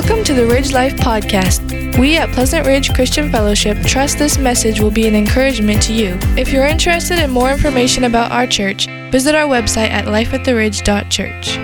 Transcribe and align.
Welcome 0.00 0.22
to 0.26 0.32
the 0.32 0.46
Ridge 0.46 0.72
Life 0.72 0.94
Podcast. 0.94 1.98
We 1.98 2.16
at 2.16 2.30
Pleasant 2.30 2.68
Ridge 2.68 2.94
Christian 2.94 3.32
Fellowship 3.32 3.76
trust 3.82 4.16
this 4.16 4.38
message 4.38 4.80
will 4.80 4.92
be 4.92 5.08
an 5.08 5.16
encouragement 5.16 5.82
to 5.82 5.92
you. 5.92 6.16
If 6.36 6.52
you're 6.52 6.66
interested 6.66 7.18
in 7.18 7.30
more 7.30 7.50
information 7.50 8.04
about 8.04 8.30
our 8.30 8.46
church, 8.46 8.86
visit 9.10 9.34
our 9.34 9.48
website 9.48 9.90
at 9.90 10.04
lifeattheridge.church. 10.04 11.58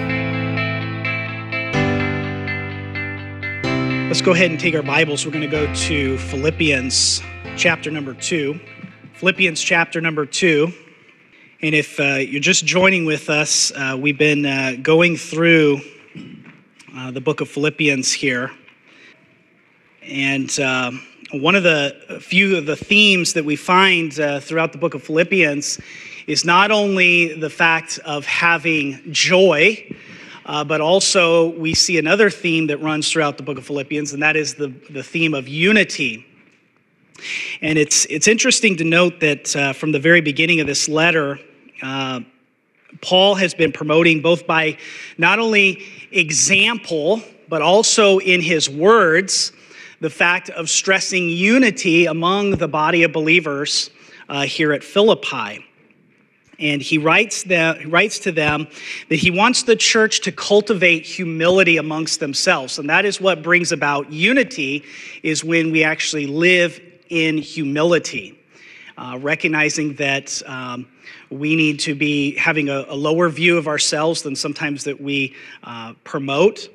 Let's 4.09 4.20
go 4.20 4.33
ahead 4.33 4.51
and 4.51 4.59
take 4.59 4.75
our 4.75 4.82
Bibles. 4.82 5.25
We're 5.25 5.30
going 5.30 5.48
to 5.48 5.48
go 5.48 5.73
to 5.73 6.19
Philippians 6.19 7.23
chapter 7.57 7.93
number 7.93 8.14
two. 8.14 8.59
Philippians 9.12 9.62
chapter 9.62 10.01
number 10.01 10.27
two. 10.27 10.73
And 11.62 11.73
if 11.73 12.01
uh, 12.01 12.16
you're 12.16 12.41
just 12.41 12.66
joining 12.66 13.05
with 13.05 13.30
us, 13.30 13.71
uh, 13.71 13.96
we've 13.96 14.19
been 14.19 14.45
uh, 14.45 14.73
going 14.82 15.16
through 15.16 15.82
uh, 16.97 17.11
the 17.11 17.21
book 17.21 17.41
of 17.41 17.48
Philippians 17.48 18.12
here. 18.12 18.53
And 20.02 20.61
um, 20.61 21.05
one 21.33 21.55
of 21.55 21.62
the 21.62 22.19
few 22.21 22.57
of 22.57 22.66
the 22.66 22.77
themes 22.77 23.33
that 23.33 23.45
we 23.45 23.57
find 23.57 24.19
uh, 24.21 24.39
throughout 24.39 24.73
the 24.73 24.79
book 24.79 24.95
of 24.95 25.02
Philippians 25.02 25.80
is 26.27 26.45
not 26.45 26.71
only 26.71 27.35
the 27.35 27.51
fact 27.51 27.99
of 28.05 28.25
having 28.27 29.12
joy, 29.12 29.97
uh, 30.47 30.62
but 30.62 30.80
also 30.80 31.51
we 31.59 31.75
see 31.75 31.99
another 31.99 32.30
theme 32.30 32.69
that 32.69 32.79
runs 32.79 33.11
throughout 33.11 33.38
the 33.38 33.43
book 33.43 33.59
of 33.59 33.66
Philippians, 33.66 34.13
and 34.13 34.23
that 34.23 34.37
is 34.37 34.55
the, 34.55 34.69
the 34.91 35.02
theme 35.02 35.35
of 35.35 35.49
unity. 35.49 36.24
And 37.61 37.79
it's, 37.79 38.05
it's 38.07 38.29
interesting 38.29 38.77
to 38.77 38.85
note 38.85 39.21
that 39.21 39.57
uh, 39.57 39.73
from 39.73 39.93
the 39.93 39.99
very 39.99 40.21
beginning 40.21 40.61
of 40.61 40.66
this 40.66 40.88
letter, 40.88 41.41
uh, 41.83 42.21
Paul 43.01 43.35
has 43.35 43.55
been 43.55 43.73
promoting 43.73 44.21
both 44.21 44.46
by 44.46 44.79
not 45.18 45.38
only 45.38 45.83
example, 46.15 47.23
but 47.48 47.62
also 47.62 48.18
in 48.18 48.40
his 48.40 48.70
words, 48.70 49.52
the 50.01 50.10
fact 50.10 50.51
of 50.51 50.71
stressing 50.71 51.29
unity 51.29 52.06
among 52.06 52.52
the 52.52 52.68
body 52.68 53.02
of 53.02 53.12
believers 53.12 53.90
uh, 54.29 54.43
here 54.43 54.73
at 54.73 54.82
Philippi. 54.84 55.65
And 56.59 56.80
he 56.80 56.98
writes, 56.98 57.43
them, 57.43 57.79
he 57.80 57.87
writes 57.87 58.18
to 58.21 58.32
them 58.32 58.68
that 59.09 59.16
he 59.16 59.30
wants 59.30 59.65
the 59.65 59.76
church 59.76 60.21
to 60.21 60.32
cultivate 60.32 61.04
humility 61.04 61.79
amongst 61.79 62.21
themselves. 62.21 62.78
And 62.78 62.88
that 62.88 63.04
is 63.04 63.21
what 63.21 63.43
brings 63.43 63.73
about 63.73 64.12
unity, 64.12 64.84
is 65.22 65.43
when 65.43 65.72
we 65.72 65.82
actually 65.82 66.26
live 66.26 66.81
in 67.09 67.38
humility, 67.38 68.38
uh, 68.97 69.19
recognizing 69.21 69.94
that 69.94 70.43
um, 70.47 70.87
we 71.31 71.56
need 71.56 71.81
to 71.81 71.94
be 71.94 72.37
having 72.37 72.69
a, 72.69 72.84
a, 72.88 72.94
lower 72.94 73.28
view 73.28 73.56
of 73.59 73.66
ourselves 73.66 74.22
than 74.22 74.37
sometimes 74.37 74.84
that 74.84 75.00
we 75.00 75.34
uh, 75.62 75.94
promote. 76.05 76.69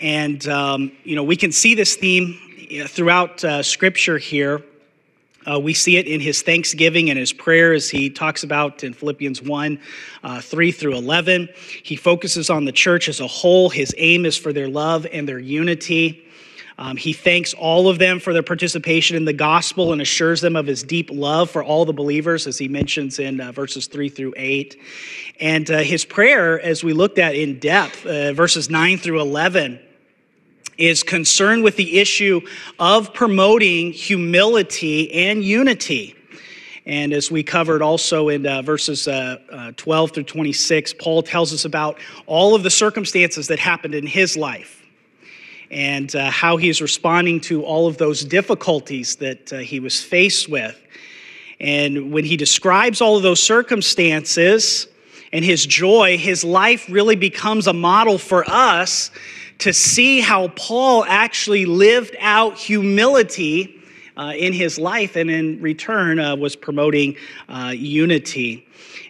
And, 0.00 0.46
um, 0.48 0.92
you 1.04 1.16
know, 1.16 1.24
we 1.24 1.36
can 1.36 1.52
see 1.52 1.74
this 1.74 1.96
theme 1.96 2.38
throughout 2.86 3.42
uh, 3.44 3.62
Scripture 3.62 4.18
here. 4.18 4.62
Uh, 5.48 5.60
we 5.60 5.72
see 5.72 5.96
it 5.96 6.08
in 6.08 6.20
his 6.20 6.42
thanksgiving 6.42 7.08
and 7.08 7.18
his 7.18 7.32
prayer 7.32 7.72
as 7.72 7.88
he 7.88 8.10
talks 8.10 8.42
about 8.42 8.82
in 8.82 8.92
Philippians 8.92 9.40
1 9.42 9.78
uh, 10.24 10.40
3 10.40 10.72
through 10.72 10.96
11. 10.96 11.48
He 11.84 11.94
focuses 11.94 12.50
on 12.50 12.64
the 12.64 12.72
church 12.72 13.08
as 13.08 13.20
a 13.20 13.26
whole. 13.28 13.70
His 13.70 13.94
aim 13.96 14.26
is 14.26 14.36
for 14.36 14.52
their 14.52 14.68
love 14.68 15.06
and 15.12 15.28
their 15.28 15.38
unity. 15.38 16.26
Um, 16.78 16.98
he 16.98 17.14
thanks 17.14 17.54
all 17.54 17.88
of 17.88 17.98
them 17.98 18.20
for 18.20 18.34
their 18.34 18.42
participation 18.42 19.16
in 19.16 19.24
the 19.24 19.32
gospel 19.32 19.92
and 19.92 20.02
assures 20.02 20.42
them 20.42 20.56
of 20.56 20.66
his 20.66 20.82
deep 20.82 21.08
love 21.10 21.50
for 21.50 21.64
all 21.64 21.86
the 21.86 21.92
believers, 21.92 22.46
as 22.46 22.58
he 22.58 22.68
mentions 22.68 23.18
in 23.18 23.40
uh, 23.40 23.50
verses 23.50 23.86
3 23.86 24.10
through 24.10 24.34
8. 24.36 24.78
And 25.40 25.70
uh, 25.70 25.78
his 25.78 26.04
prayer, 26.04 26.60
as 26.60 26.84
we 26.84 26.92
looked 26.92 27.18
at 27.18 27.34
in 27.34 27.58
depth, 27.58 28.04
uh, 28.04 28.34
verses 28.34 28.68
9 28.68 28.98
through 28.98 29.20
11, 29.22 29.80
is 30.76 31.02
concerned 31.02 31.64
with 31.64 31.76
the 31.76 31.98
issue 31.98 32.42
of 32.78 33.14
promoting 33.14 33.92
humility 33.92 35.10
and 35.14 35.42
unity. 35.42 36.14
And 36.84 37.14
as 37.14 37.30
we 37.30 37.42
covered 37.42 37.80
also 37.80 38.28
in 38.28 38.46
uh, 38.46 38.60
verses 38.60 39.08
uh, 39.08 39.38
uh, 39.50 39.72
12 39.76 40.10
through 40.12 40.24
26, 40.24 40.94
Paul 41.00 41.22
tells 41.22 41.54
us 41.54 41.64
about 41.64 41.98
all 42.26 42.54
of 42.54 42.62
the 42.62 42.70
circumstances 42.70 43.48
that 43.48 43.58
happened 43.58 43.94
in 43.94 44.06
his 44.06 44.36
life 44.36 44.85
and 45.70 46.14
uh, 46.14 46.30
how 46.30 46.56
he's 46.56 46.80
responding 46.80 47.40
to 47.40 47.64
all 47.64 47.86
of 47.86 47.98
those 47.98 48.24
difficulties 48.24 49.16
that 49.16 49.52
uh, 49.52 49.58
he 49.58 49.80
was 49.80 50.02
faced 50.02 50.48
with. 50.48 50.80
And 51.60 52.12
when 52.12 52.24
he 52.24 52.36
describes 52.36 53.00
all 53.00 53.16
of 53.16 53.22
those 53.22 53.42
circumstances 53.42 54.88
and 55.32 55.44
his 55.44 55.64
joy, 55.66 56.18
his 56.18 56.44
life 56.44 56.86
really 56.90 57.16
becomes 57.16 57.66
a 57.66 57.72
model 57.72 58.18
for 58.18 58.44
us 58.48 59.10
to 59.58 59.72
see 59.72 60.20
how 60.20 60.48
Paul 60.48 61.04
actually 61.04 61.64
lived 61.64 62.14
out 62.20 62.58
humility 62.58 63.80
uh, 64.16 64.32
in 64.36 64.52
his 64.52 64.78
life 64.78 65.16
and 65.16 65.30
in 65.30 65.60
return 65.60 66.18
uh, 66.18 66.36
was 66.36 66.56
promoting 66.56 67.16
uh, 67.48 67.72
unity. 67.74 68.65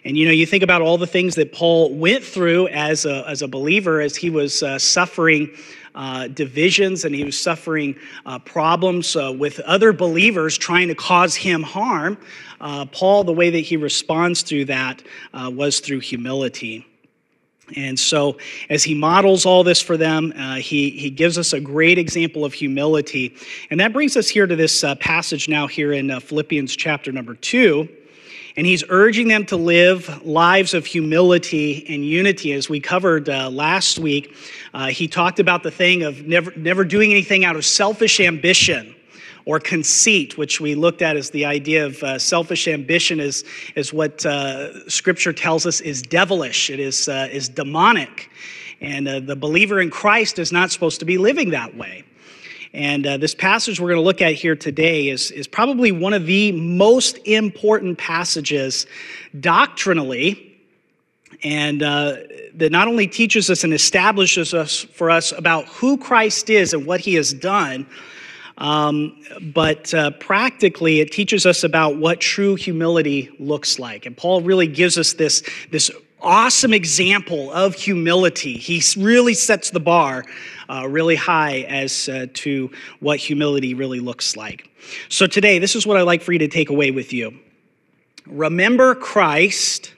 And 0.07 0.17
you 0.17 0.25
know, 0.25 0.31
you 0.31 0.45
think 0.45 0.63
about 0.63 0.81
all 0.81 0.97
the 0.97 1.05
things 1.05 1.35
that 1.35 1.51
Paul 1.51 1.93
went 1.93 2.23
through 2.23 2.69
as 2.69 3.05
a, 3.05 3.27
as 3.27 3.41
a 3.41 3.47
believer 3.47 3.99
as 3.99 4.15
he 4.15 4.29
was 4.29 4.63
uh, 4.63 4.79
suffering 4.79 5.53
uh, 5.95 6.29
divisions 6.29 7.03
and 7.03 7.13
he 7.13 7.25
was 7.25 7.37
suffering 7.37 7.93
uh, 8.25 8.39
problems 8.39 9.17
uh, 9.17 9.35
with 9.37 9.59
other 9.59 9.91
believers 9.91 10.57
trying 10.57 10.87
to 10.87 10.95
cause 10.95 11.35
him 11.35 11.61
harm. 11.61 12.17
Uh, 12.61 12.85
Paul, 12.85 13.25
the 13.25 13.33
way 13.33 13.49
that 13.49 13.59
he 13.59 13.75
responds 13.75 14.43
through 14.43 14.63
that 14.65 15.03
uh, 15.33 15.51
was 15.53 15.81
through 15.81 15.99
humility. 15.99 16.87
And 17.75 17.99
so, 17.99 18.37
as 18.69 18.85
he 18.85 18.93
models 18.93 19.45
all 19.45 19.65
this 19.65 19.81
for 19.81 19.97
them, 19.97 20.31
uh, 20.37 20.55
he, 20.55 20.89
he 20.89 21.09
gives 21.09 21.37
us 21.37 21.51
a 21.51 21.59
great 21.59 21.97
example 21.97 22.45
of 22.45 22.53
humility. 22.53 23.35
And 23.71 23.81
that 23.81 23.91
brings 23.91 24.15
us 24.15 24.29
here 24.29 24.47
to 24.47 24.55
this 24.55 24.85
uh, 24.85 24.95
passage 24.95 25.49
now, 25.49 25.67
here 25.67 25.91
in 25.91 26.11
uh, 26.11 26.21
Philippians 26.21 26.77
chapter 26.77 27.11
number 27.11 27.33
two. 27.33 27.89
And 28.57 28.65
he's 28.65 28.83
urging 28.89 29.27
them 29.27 29.45
to 29.45 29.55
live 29.55 30.25
lives 30.25 30.73
of 30.73 30.83
humility 30.83 31.85
and 31.87 32.03
unity. 32.03 32.53
As 32.53 32.67
we 32.67 32.79
covered 32.79 33.29
uh, 33.29 33.51
last 33.51 33.99
week, 33.99 34.35
uh, 34.73 34.87
he 34.87 35.07
talked 35.07 35.39
about 35.39 35.61
the 35.61 35.69
thing 35.69 36.01
of 36.01 36.25
never, 36.25 36.51
never 36.55 36.83
doing 36.83 37.11
anything 37.11 37.45
out 37.45 37.55
of 37.55 37.63
selfish 37.63 38.19
ambition 38.19 38.95
or 39.45 39.59
conceit, 39.59 40.39
which 40.39 40.59
we 40.59 40.73
looked 40.73 41.03
at 41.03 41.15
as 41.15 41.29
the 41.29 41.45
idea 41.45 41.85
of 41.85 42.01
uh, 42.01 42.17
selfish 42.17 42.67
ambition, 42.67 43.19
is, 43.19 43.45
is 43.75 43.93
what 43.93 44.25
uh, 44.25 44.89
Scripture 44.89 45.31
tells 45.31 45.67
us 45.67 45.79
is 45.79 46.01
devilish, 46.01 46.71
it 46.71 46.79
is, 46.79 47.07
uh, 47.07 47.29
is 47.31 47.47
demonic. 47.47 48.29
And 48.81 49.07
uh, 49.07 49.19
the 49.19 49.35
believer 49.35 49.79
in 49.79 49.91
Christ 49.91 50.39
is 50.39 50.51
not 50.51 50.71
supposed 50.71 50.99
to 50.99 51.05
be 51.05 51.19
living 51.19 51.51
that 51.51 51.77
way. 51.77 52.03
And 52.77 53.07
uh, 53.07 53.17
this 53.17 53.33
passage 53.33 53.79
we're 53.79 53.87
going 53.87 53.97
to 53.97 54.05
look 54.05 54.21
at 54.21 54.35
here 54.35 54.55
today 54.55 55.07
is, 55.09 55.31
is 55.31 55.47
probably 55.47 55.91
one 55.91 56.13
of 56.13 56.27
the 56.27 56.51
most 56.51 57.17
important 57.25 57.97
passages 57.97 58.85
doctrinally, 59.39 60.59
and 61.43 61.81
uh, 61.81 62.17
that 62.53 62.71
not 62.71 62.87
only 62.87 63.07
teaches 63.07 63.49
us 63.49 63.63
and 63.63 63.73
establishes 63.73 64.53
us 64.53 64.81
for 64.81 65.09
us 65.09 65.31
about 65.31 65.65
who 65.65 65.97
Christ 65.97 66.51
is 66.51 66.71
and 66.71 66.85
what 66.85 66.99
he 66.99 67.15
has 67.15 67.33
done, 67.33 67.87
um, 68.59 69.23
but 69.41 69.91
uh, 69.95 70.11
practically, 70.11 70.99
it 70.99 71.11
teaches 71.11 71.47
us 71.47 71.63
about 71.63 71.97
what 71.97 72.21
true 72.21 72.53
humility 72.53 73.35
looks 73.39 73.79
like. 73.79 74.05
And 74.05 74.15
Paul 74.15 74.41
really 74.41 74.67
gives 74.67 74.99
us 74.99 75.13
this, 75.13 75.41
this 75.71 75.89
awesome 76.21 76.73
example 76.73 77.51
of 77.53 77.73
humility. 77.73 78.53
He 78.53 78.83
really 79.01 79.33
sets 79.33 79.71
the 79.71 79.79
bar 79.79 80.25
uh, 80.69 80.87
really 80.87 81.15
high 81.15 81.61
as 81.61 82.09
uh, 82.09 82.27
to 82.33 82.71
what 82.99 83.19
humility 83.19 83.73
really 83.73 83.99
looks 83.99 84.35
like. 84.35 84.69
So, 85.09 85.27
today, 85.27 85.59
this 85.59 85.75
is 85.75 85.85
what 85.85 85.97
I'd 85.97 86.03
like 86.03 86.21
for 86.21 86.33
you 86.33 86.39
to 86.39 86.47
take 86.47 86.69
away 86.69 86.91
with 86.91 87.13
you. 87.13 87.37
Remember 88.25 88.95
Christ 88.95 89.93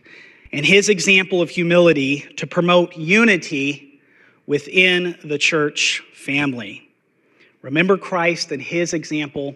and 0.51 0.65
his 0.65 0.89
example 0.89 1.41
of 1.41 1.49
humility 1.49 2.21
to 2.37 2.47
promote 2.47 2.95
unity 2.95 4.01
within 4.47 5.17
the 5.23 5.37
church 5.37 6.03
family. 6.13 6.89
Remember 7.61 7.97
Christ 7.97 8.51
and 8.51 8.61
his 8.61 8.93
example 8.93 9.55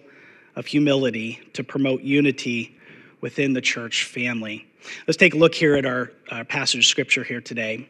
of 0.56 0.66
humility 0.66 1.40
to 1.54 1.64
promote 1.64 2.02
unity 2.02 2.78
within 3.22 3.54
the 3.54 3.62
church 3.62 4.06
family. 4.06 4.68
Let's 5.08 5.18
take 5.18 5.34
a 5.34 5.38
look 5.38 5.56
here 5.56 5.76
at 5.76 5.86
our, 5.86 6.12
our 6.30 6.44
passage 6.44 6.80
of 6.80 6.86
scripture 6.86 7.24
here 7.24 7.42
today. 7.42 7.90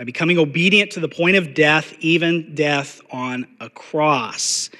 by 0.00 0.04
becoming 0.04 0.38
obedient 0.38 0.90
to 0.90 0.98
the 0.98 1.08
point 1.08 1.36
of 1.36 1.52
death, 1.52 1.92
even 2.00 2.54
death 2.54 3.02
on 3.10 3.46
a 3.60 3.68
cross. 3.68 4.70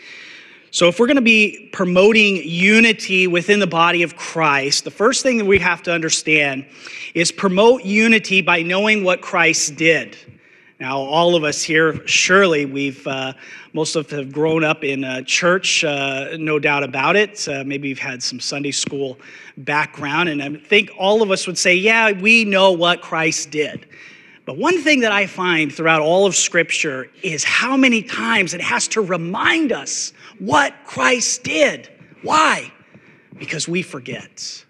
So, 0.70 0.88
if 0.88 0.98
we're 0.98 1.08
going 1.08 1.16
to 1.16 1.20
be 1.20 1.68
promoting 1.74 2.36
unity 2.36 3.26
within 3.26 3.60
the 3.60 3.66
body 3.66 4.02
of 4.02 4.16
Christ, 4.16 4.84
the 4.84 4.90
first 4.90 5.22
thing 5.22 5.36
that 5.36 5.44
we 5.44 5.58
have 5.58 5.82
to 5.82 5.92
understand 5.92 6.64
is 7.12 7.30
promote 7.30 7.84
unity 7.84 8.40
by 8.40 8.62
knowing 8.62 9.04
what 9.04 9.20
Christ 9.20 9.76
did. 9.76 10.16
Now, 10.78 10.96
all 10.96 11.34
of 11.34 11.44
us 11.44 11.62
here, 11.62 12.00
surely 12.06 12.64
we've, 12.64 13.06
uh, 13.06 13.34
most 13.74 13.96
of 13.96 14.06
us 14.06 14.12
have 14.12 14.32
grown 14.32 14.64
up 14.64 14.84
in 14.84 15.04
a 15.04 15.22
church, 15.22 15.84
uh, 15.84 16.28
no 16.38 16.58
doubt 16.58 16.82
about 16.82 17.14
it. 17.14 17.46
Uh, 17.46 17.62
maybe 17.66 17.90
you've 17.90 17.98
had 17.98 18.22
some 18.22 18.40
Sunday 18.40 18.70
school 18.70 19.18
background, 19.58 20.30
and 20.30 20.42
I 20.42 20.56
think 20.56 20.90
all 20.96 21.20
of 21.20 21.30
us 21.30 21.46
would 21.46 21.58
say, 21.58 21.74
yeah, 21.74 22.10
we 22.10 22.46
know 22.46 22.72
what 22.72 23.02
Christ 23.02 23.50
did. 23.50 23.84
But 24.50 24.58
one 24.58 24.82
thing 24.82 25.02
that 25.02 25.12
I 25.12 25.28
find 25.28 25.72
throughout 25.72 26.02
all 26.02 26.26
of 26.26 26.34
Scripture 26.34 27.08
is 27.22 27.44
how 27.44 27.76
many 27.76 28.02
times 28.02 28.52
it 28.52 28.60
has 28.60 28.88
to 28.88 29.00
remind 29.00 29.70
us 29.70 30.12
what 30.40 30.74
Christ 30.84 31.44
did. 31.44 31.88
Why? 32.22 32.72
Because 33.38 33.68
we 33.68 33.82
forget. 33.82 34.64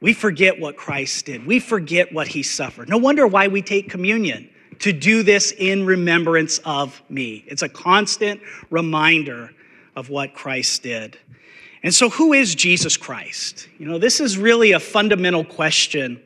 We 0.00 0.12
forget 0.12 0.60
what 0.60 0.76
Christ 0.76 1.26
did. 1.26 1.44
We 1.44 1.58
forget 1.58 2.12
what 2.12 2.28
he 2.28 2.44
suffered. 2.44 2.88
No 2.88 2.96
wonder 2.96 3.26
why 3.26 3.48
we 3.48 3.62
take 3.62 3.90
communion 3.90 4.48
to 4.78 4.92
do 4.92 5.24
this 5.24 5.50
in 5.50 5.84
remembrance 5.84 6.58
of 6.58 7.02
me. 7.08 7.42
It's 7.48 7.62
a 7.62 7.68
constant 7.68 8.40
reminder 8.70 9.50
of 9.96 10.08
what 10.08 10.34
Christ 10.34 10.84
did. 10.84 11.18
And 11.82 11.92
so, 11.92 12.10
who 12.10 12.32
is 12.32 12.54
Jesus 12.54 12.96
Christ? 12.96 13.66
You 13.76 13.88
know, 13.88 13.98
this 13.98 14.20
is 14.20 14.38
really 14.38 14.70
a 14.70 14.78
fundamental 14.78 15.42
question 15.42 16.22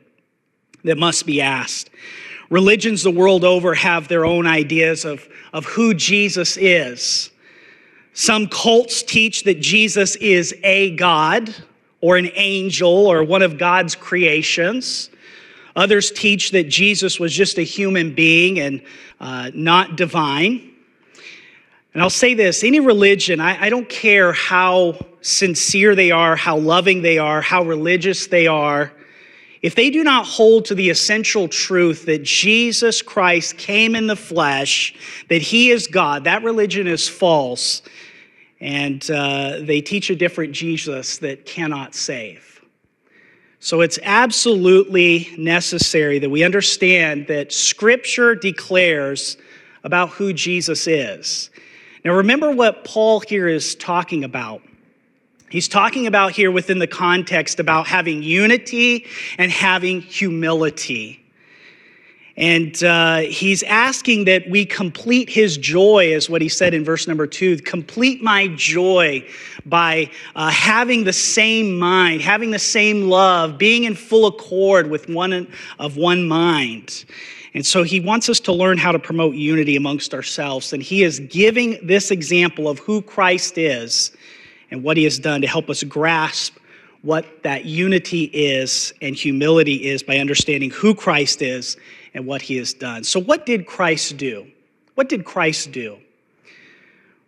that 0.83 0.99
must 0.99 1.25
be 1.25 1.41
asked. 1.41 1.89
Religions 2.49 3.03
the 3.03 3.11
world 3.11 3.43
over 3.43 3.75
have 3.75 4.07
their 4.07 4.25
own 4.25 4.47
ideas 4.47 5.05
of, 5.05 5.27
of 5.53 5.65
who 5.65 5.93
Jesus 5.93 6.57
is. 6.57 7.29
Some 8.13 8.47
cults 8.47 9.03
teach 9.03 9.43
that 9.43 9.59
Jesus 9.59 10.15
is 10.15 10.55
a 10.63 10.95
God 10.95 11.53
or 12.01 12.17
an 12.17 12.29
angel 12.33 13.07
or 13.07 13.23
one 13.23 13.41
of 13.41 13.57
God's 13.57 13.95
creations. 13.95 15.09
Others 15.75 16.11
teach 16.11 16.51
that 16.51 16.65
Jesus 16.65 17.19
was 17.19 17.33
just 17.33 17.57
a 17.57 17.61
human 17.61 18.15
being 18.15 18.59
and 18.59 18.81
uh, 19.19 19.51
not 19.53 19.95
divine. 19.95 20.71
And 21.93 22.01
I'll 22.01 22.09
say 22.09 22.33
this 22.33 22.63
any 22.63 22.79
religion, 22.79 23.39
I, 23.39 23.65
I 23.65 23.69
don't 23.69 23.89
care 23.89 24.33
how 24.33 24.97
sincere 25.21 25.95
they 25.95 26.11
are, 26.11 26.35
how 26.35 26.57
loving 26.57 27.01
they 27.01 27.17
are, 27.17 27.41
how 27.41 27.63
religious 27.63 28.27
they 28.27 28.47
are, 28.47 28.91
if 29.61 29.75
they 29.75 29.89
do 29.89 30.03
not 30.03 30.25
hold 30.25 30.65
to 30.65 30.75
the 30.75 30.89
essential 30.89 31.47
truth 31.47 32.05
that 32.05 32.23
Jesus 32.23 33.01
Christ 33.01 33.57
came 33.57 33.95
in 33.95 34.07
the 34.07 34.15
flesh, 34.15 34.95
that 35.29 35.41
he 35.41 35.69
is 35.69 35.87
God, 35.87 36.23
that 36.23 36.43
religion 36.43 36.87
is 36.87 37.09
false, 37.09 37.81
and 38.61 39.09
uh, 39.11 39.59
they 39.61 39.81
teach 39.81 40.09
a 40.09 40.15
different 40.15 40.53
Jesus 40.53 41.17
that 41.17 41.45
cannot 41.45 41.93
save. 41.93 42.61
So 43.59 43.81
it's 43.81 43.99
absolutely 44.03 45.29
necessary 45.37 46.19
that 46.19 46.29
we 46.29 46.45
understand 46.45 47.27
that 47.27 47.51
Scripture 47.51 48.35
declares 48.35 49.37
about 49.83 50.09
who 50.09 50.31
Jesus 50.31 50.87
is. 50.87 51.49
Now, 52.05 52.13
remember 52.13 52.51
what 52.51 52.85
Paul 52.85 53.19
here 53.19 53.49
is 53.49 53.75
talking 53.75 54.23
about. 54.23 54.61
He's 55.49 55.67
talking 55.67 56.05
about 56.05 56.31
here 56.31 56.51
within 56.51 56.79
the 56.79 56.87
context 56.87 57.59
about 57.59 57.87
having 57.87 58.21
unity 58.21 59.05
and 59.37 59.51
having 59.51 60.01
humility. 60.01 61.19
And 62.37 62.81
uh, 62.85 63.17
he's 63.17 63.63
asking 63.63 64.23
that 64.25 64.49
we 64.49 64.65
complete 64.65 65.29
his 65.29 65.57
joy, 65.57 66.05
is 66.13 66.29
what 66.29 66.41
he 66.41 66.47
said 66.47 66.73
in 66.73 66.85
verse 66.85 67.05
number 67.05 67.27
two. 67.27 67.57
Complete 67.57 68.23
my 68.23 68.47
joy 68.55 69.27
by 69.65 70.09
uh, 70.35 70.49
having 70.49 71.03
the 71.03 71.11
same 71.11 71.77
mind, 71.77 72.21
having 72.21 72.51
the 72.51 72.59
same 72.59 73.09
love, 73.09 73.57
being 73.57 73.83
in 73.83 73.93
full 73.93 74.25
accord 74.27 74.89
with 74.89 75.09
one 75.09 75.51
of 75.79 75.97
one 75.97 76.25
mind. 76.29 77.03
And 77.53 77.65
so 77.65 77.83
he 77.83 77.99
wants 77.99 78.29
us 78.29 78.39
to 78.41 78.53
learn 78.53 78.77
how 78.77 78.93
to 78.93 78.99
promote 78.99 79.35
unity 79.35 79.75
amongst 79.75 80.13
ourselves. 80.13 80.71
And 80.71 80.81
he 80.81 81.03
is 81.03 81.19
giving 81.19 81.77
this 81.85 82.09
example 82.11 82.69
of 82.69 82.79
who 82.79 83.01
Christ 83.01 83.57
is 83.57 84.11
and 84.71 84.83
what 84.83 84.97
he 84.97 85.03
has 85.03 85.19
done 85.19 85.41
to 85.41 85.47
help 85.47 85.69
us 85.69 85.83
grasp 85.83 86.57
what 87.01 87.43
that 87.43 87.65
unity 87.65 88.23
is 88.25 88.93
and 89.01 89.15
humility 89.15 89.87
is 89.87 90.03
by 90.03 90.17
understanding 90.17 90.69
who 90.69 90.93
Christ 90.93 91.41
is 91.41 91.77
and 92.13 92.25
what 92.25 92.41
he 92.41 92.57
has 92.57 92.73
done. 92.73 93.03
So, 93.03 93.19
what 93.19 93.45
did 93.45 93.65
Christ 93.65 94.17
do? 94.17 94.47
What 94.95 95.07
did 95.07 95.23
Christ 95.23 95.71
do? 95.71 95.97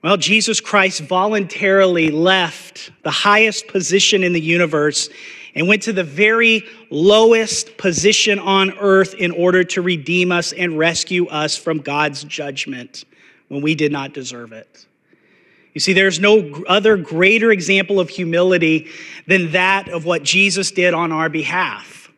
Well, 0.04 0.18
Jesus 0.18 0.60
Christ 0.60 1.02
voluntarily 1.02 2.10
left 2.10 2.92
the 3.04 3.12
highest 3.12 3.68
position 3.68 4.24
in 4.24 4.34
the 4.34 4.42
universe 4.42 5.10
and 5.54 5.68
went 5.68 5.84
to 5.84 5.94
the 5.94 6.04
very 6.04 6.64
lowest 6.90 7.78
position 7.78 8.40
on 8.40 8.78
earth 8.80 9.14
in 9.14 9.32
order 9.32 9.64
to 9.64 9.82
redeem 9.82 10.32
us 10.32 10.54
and 10.54 10.78
rescue 10.78 11.28
us 11.28 11.56
from 11.56 11.80
God's 11.80 12.24
judgment 12.24 13.06
when 13.50 13.62
we 13.62 13.76
did 13.76 13.92
not 13.92 14.14
deserve 14.14 14.54
it. 14.54 14.88
You 15.74 15.80
see, 15.80 15.94
there's 15.94 16.20
no 16.20 16.64
other 16.68 16.98
greater 16.98 17.52
example 17.52 18.00
of 18.00 18.10
humility 18.10 18.90
than 19.28 19.52
that 19.52 19.88
of 19.90 20.06
what 20.06 20.24
Jesus 20.24 20.72
did 20.72 20.94
on 20.94 21.12
our 21.12 21.30
behalf. 21.30 22.12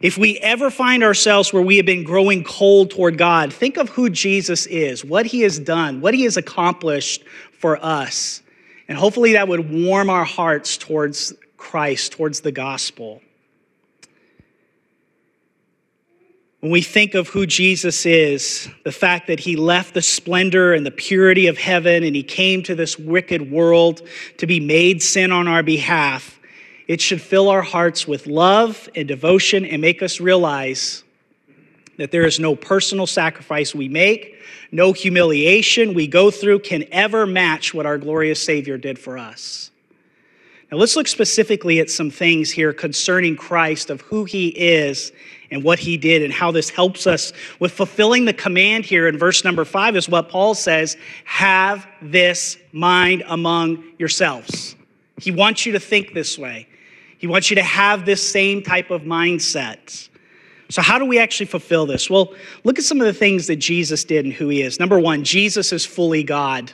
If 0.00 0.16
we 0.16 0.38
ever 0.38 0.70
find 0.70 1.02
ourselves 1.02 1.52
where 1.52 1.62
we 1.62 1.76
have 1.76 1.86
been 1.86 2.04
growing 2.04 2.44
cold 2.44 2.90
toward 2.90 3.18
God, 3.18 3.52
think 3.52 3.76
of 3.76 3.88
who 3.88 4.10
Jesus 4.10 4.66
is, 4.66 5.04
what 5.04 5.26
he 5.26 5.40
has 5.40 5.58
done, 5.58 6.00
what 6.00 6.14
he 6.14 6.22
has 6.22 6.36
accomplished 6.36 7.24
for 7.52 7.84
us. 7.84 8.42
And 8.88 8.96
hopefully 8.96 9.32
that 9.32 9.48
would 9.48 9.70
warm 9.70 10.08
our 10.08 10.24
hearts 10.24 10.76
towards 10.76 11.34
Christ, 11.56 12.12
towards 12.12 12.40
the 12.40 12.52
gospel. 12.52 13.22
When 16.60 16.72
we 16.72 16.82
think 16.82 17.14
of 17.14 17.28
who 17.28 17.46
Jesus 17.46 18.04
is, 18.04 18.68
the 18.82 18.90
fact 18.90 19.28
that 19.28 19.38
he 19.38 19.54
left 19.54 19.94
the 19.94 20.02
splendor 20.02 20.74
and 20.74 20.84
the 20.84 20.90
purity 20.90 21.46
of 21.46 21.56
heaven 21.56 22.02
and 22.02 22.16
he 22.16 22.24
came 22.24 22.64
to 22.64 22.74
this 22.74 22.98
wicked 22.98 23.48
world 23.48 24.02
to 24.38 24.46
be 24.46 24.58
made 24.58 25.00
sin 25.00 25.30
on 25.30 25.46
our 25.46 25.62
behalf, 25.62 26.40
it 26.88 27.00
should 27.00 27.22
fill 27.22 27.48
our 27.48 27.62
hearts 27.62 28.08
with 28.08 28.26
love 28.26 28.88
and 28.96 29.06
devotion 29.06 29.64
and 29.64 29.80
make 29.80 30.02
us 30.02 30.18
realize 30.20 31.04
that 31.96 32.10
there 32.10 32.26
is 32.26 32.40
no 32.40 32.56
personal 32.56 33.06
sacrifice 33.06 33.72
we 33.72 33.88
make, 33.88 34.40
no 34.72 34.92
humiliation 34.92 35.94
we 35.94 36.08
go 36.08 36.28
through 36.28 36.58
can 36.58 36.84
ever 36.90 37.24
match 37.24 37.72
what 37.72 37.86
our 37.86 37.98
glorious 37.98 38.42
Savior 38.42 38.76
did 38.76 38.98
for 38.98 39.16
us. 39.16 39.70
Now, 40.72 40.78
let's 40.78 40.96
look 40.96 41.08
specifically 41.08 41.78
at 41.78 41.88
some 41.88 42.10
things 42.10 42.50
here 42.50 42.72
concerning 42.72 43.36
Christ 43.36 43.90
of 43.90 44.00
who 44.02 44.24
he 44.24 44.48
is 44.48 45.12
and 45.50 45.64
what 45.64 45.78
he 45.78 45.96
did 45.96 46.22
and 46.22 46.32
how 46.32 46.50
this 46.50 46.68
helps 46.68 47.06
us 47.06 47.32
with 47.58 47.72
fulfilling 47.72 48.24
the 48.24 48.32
command 48.32 48.84
here 48.84 49.08
in 49.08 49.18
verse 49.18 49.44
number 49.44 49.64
five 49.64 49.96
is 49.96 50.08
what 50.08 50.28
Paul 50.28 50.54
says 50.54 50.96
have 51.24 51.86
this 52.02 52.58
mind 52.72 53.22
among 53.28 53.82
yourselves. 53.98 54.76
He 55.18 55.30
wants 55.30 55.66
you 55.66 55.72
to 55.72 55.80
think 55.80 56.14
this 56.14 56.38
way, 56.38 56.68
he 57.18 57.26
wants 57.26 57.50
you 57.50 57.56
to 57.56 57.62
have 57.62 58.04
this 58.04 58.26
same 58.30 58.62
type 58.62 58.90
of 58.90 59.02
mindset. 59.02 60.08
So, 60.70 60.82
how 60.82 60.98
do 60.98 61.06
we 61.06 61.18
actually 61.18 61.46
fulfill 61.46 61.86
this? 61.86 62.10
Well, 62.10 62.34
look 62.62 62.78
at 62.78 62.84
some 62.84 63.00
of 63.00 63.06
the 63.06 63.14
things 63.14 63.46
that 63.46 63.56
Jesus 63.56 64.04
did 64.04 64.26
and 64.26 64.34
who 64.34 64.48
he 64.48 64.60
is. 64.60 64.78
Number 64.78 65.00
one, 65.00 65.24
Jesus 65.24 65.72
is 65.72 65.86
fully 65.86 66.22
God. 66.22 66.72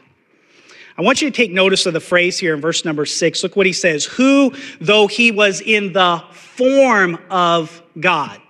I 0.96 1.02
want 1.02 1.20
you 1.20 1.28
to 1.28 1.36
take 1.36 1.50
notice 1.50 1.86
of 1.86 1.92
the 1.92 2.00
phrase 2.00 2.38
here 2.38 2.54
in 2.54 2.60
verse 2.60 2.84
number 2.84 3.04
six. 3.04 3.42
Look 3.42 3.56
what 3.56 3.66
he 3.66 3.72
says 3.72 4.04
Who, 4.04 4.54
though 4.80 5.06
he 5.06 5.32
was 5.32 5.60
in 5.60 5.92
the 5.92 6.22
form 6.30 7.18
of 7.30 7.82
God. 7.98 8.40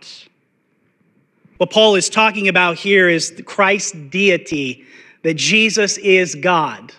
What 1.57 1.71
Paul 1.71 1.95
is 1.95 2.11
talking 2.11 2.49
about 2.49 2.77
here 2.77 3.09
is 3.09 3.43
Christ's 3.47 3.93
deity, 3.93 4.85
that 5.23 5.35
Jesus 5.35 5.97
is 5.99 6.35
God, 6.35 6.93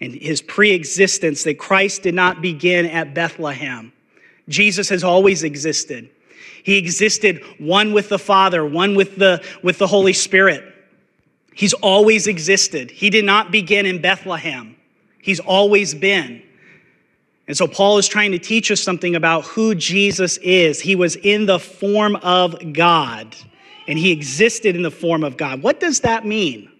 and 0.00 0.12
his 0.12 0.42
pre 0.42 0.72
existence, 0.72 1.44
that 1.44 1.58
Christ 1.58 2.02
did 2.02 2.14
not 2.14 2.42
begin 2.42 2.86
at 2.86 3.14
Bethlehem. 3.14 3.92
Jesus 4.48 4.88
has 4.88 5.04
always 5.04 5.44
existed. 5.44 6.10
He 6.64 6.76
existed 6.76 7.42
one 7.58 7.92
with 7.92 8.08
the 8.08 8.18
Father, 8.18 8.66
one 8.66 8.94
with 8.94 9.16
the, 9.16 9.42
with 9.62 9.78
the 9.78 9.86
Holy 9.86 10.12
Spirit. 10.12 10.74
He's 11.58 11.72
always 11.72 12.28
existed. 12.28 12.88
He 12.88 13.10
did 13.10 13.24
not 13.24 13.50
begin 13.50 13.84
in 13.84 14.00
Bethlehem, 14.00 14.76
He's 15.20 15.40
always 15.40 15.92
been. 15.92 16.40
And 17.48 17.56
so 17.56 17.66
Paul 17.66 17.98
is 17.98 18.06
trying 18.06 18.30
to 18.30 18.38
teach 18.38 18.70
us 18.70 18.80
something 18.80 19.16
about 19.16 19.44
who 19.44 19.74
Jesus 19.74 20.36
is. 20.36 20.80
He 20.80 20.94
was 20.94 21.16
in 21.16 21.46
the 21.46 21.58
form 21.58 22.14
of 22.16 22.72
God, 22.72 23.34
and 23.88 23.98
he 23.98 24.12
existed 24.12 24.76
in 24.76 24.82
the 24.82 24.90
form 24.92 25.24
of 25.24 25.36
God. 25.36 25.60
What 25.60 25.80
does 25.80 26.00
that 26.00 26.24
mean? 26.24 26.70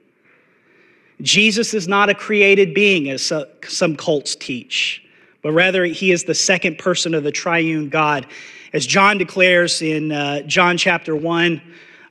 Jesus 1.22 1.74
is 1.74 1.88
not 1.88 2.08
a 2.08 2.14
created 2.14 2.72
being, 2.72 3.10
as 3.10 3.32
some 3.66 3.96
cults 3.96 4.36
teach, 4.36 5.02
but 5.42 5.50
rather 5.50 5.86
he 5.86 6.12
is 6.12 6.22
the 6.22 6.34
second 6.34 6.78
person 6.78 7.14
of 7.14 7.24
the 7.24 7.32
triune 7.32 7.88
God. 7.88 8.28
As 8.72 8.86
John 8.86 9.18
declares 9.18 9.82
in 9.82 10.12
uh, 10.12 10.42
John 10.42 10.76
chapter 10.76 11.16
1, 11.16 11.60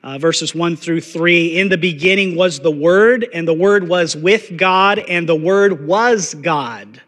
uh, 0.08 0.18
verses 0.18 0.56
1 0.56 0.78
through 0.78 1.02
3. 1.02 1.58
In 1.58 1.68
the 1.68 1.78
beginning 1.78 2.38
was 2.38 2.62
the 2.62 2.72
Word, 2.72 3.28
and 3.34 3.46
the 3.46 3.54
Word 3.54 3.90
was 3.90 4.16
with 4.16 4.56
God, 4.56 5.00
and 5.00 5.28
the 5.28 5.36
Word 5.36 5.86
was 5.86 6.34
God. 6.36 7.02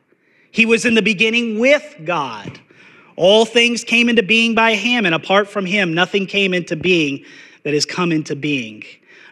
He 0.51 0.65
was 0.65 0.83
in 0.83 0.95
the 0.95 1.01
beginning 1.01 1.59
with 1.59 1.95
God. 2.03 2.59
All 3.15 3.45
things 3.45 3.85
came 3.85 4.09
into 4.09 4.21
being 4.21 4.53
by 4.53 4.75
him, 4.75 5.05
and 5.05 5.15
apart 5.15 5.47
from 5.47 5.65
him, 5.65 5.93
nothing 5.93 6.25
came 6.25 6.53
into 6.53 6.75
being 6.75 7.23
that 7.63 7.73
has 7.73 7.85
come 7.85 8.11
into 8.11 8.35
being. 8.35 8.83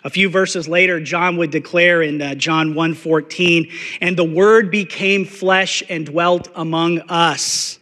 A 0.05 0.09
few 0.09 0.29
verses 0.29 0.69
later, 0.69 1.01
John 1.01 1.35
would 1.35 1.51
declare 1.51 2.01
in 2.01 2.21
uh, 2.21 2.35
John 2.35 2.73
1:14, 2.73 3.69
"And 3.99 4.15
the 4.15 4.23
word 4.23 4.71
became 4.71 5.25
flesh 5.25 5.83
and 5.89 6.05
dwelt 6.05 6.47
among 6.55 6.99
us, 7.09 7.79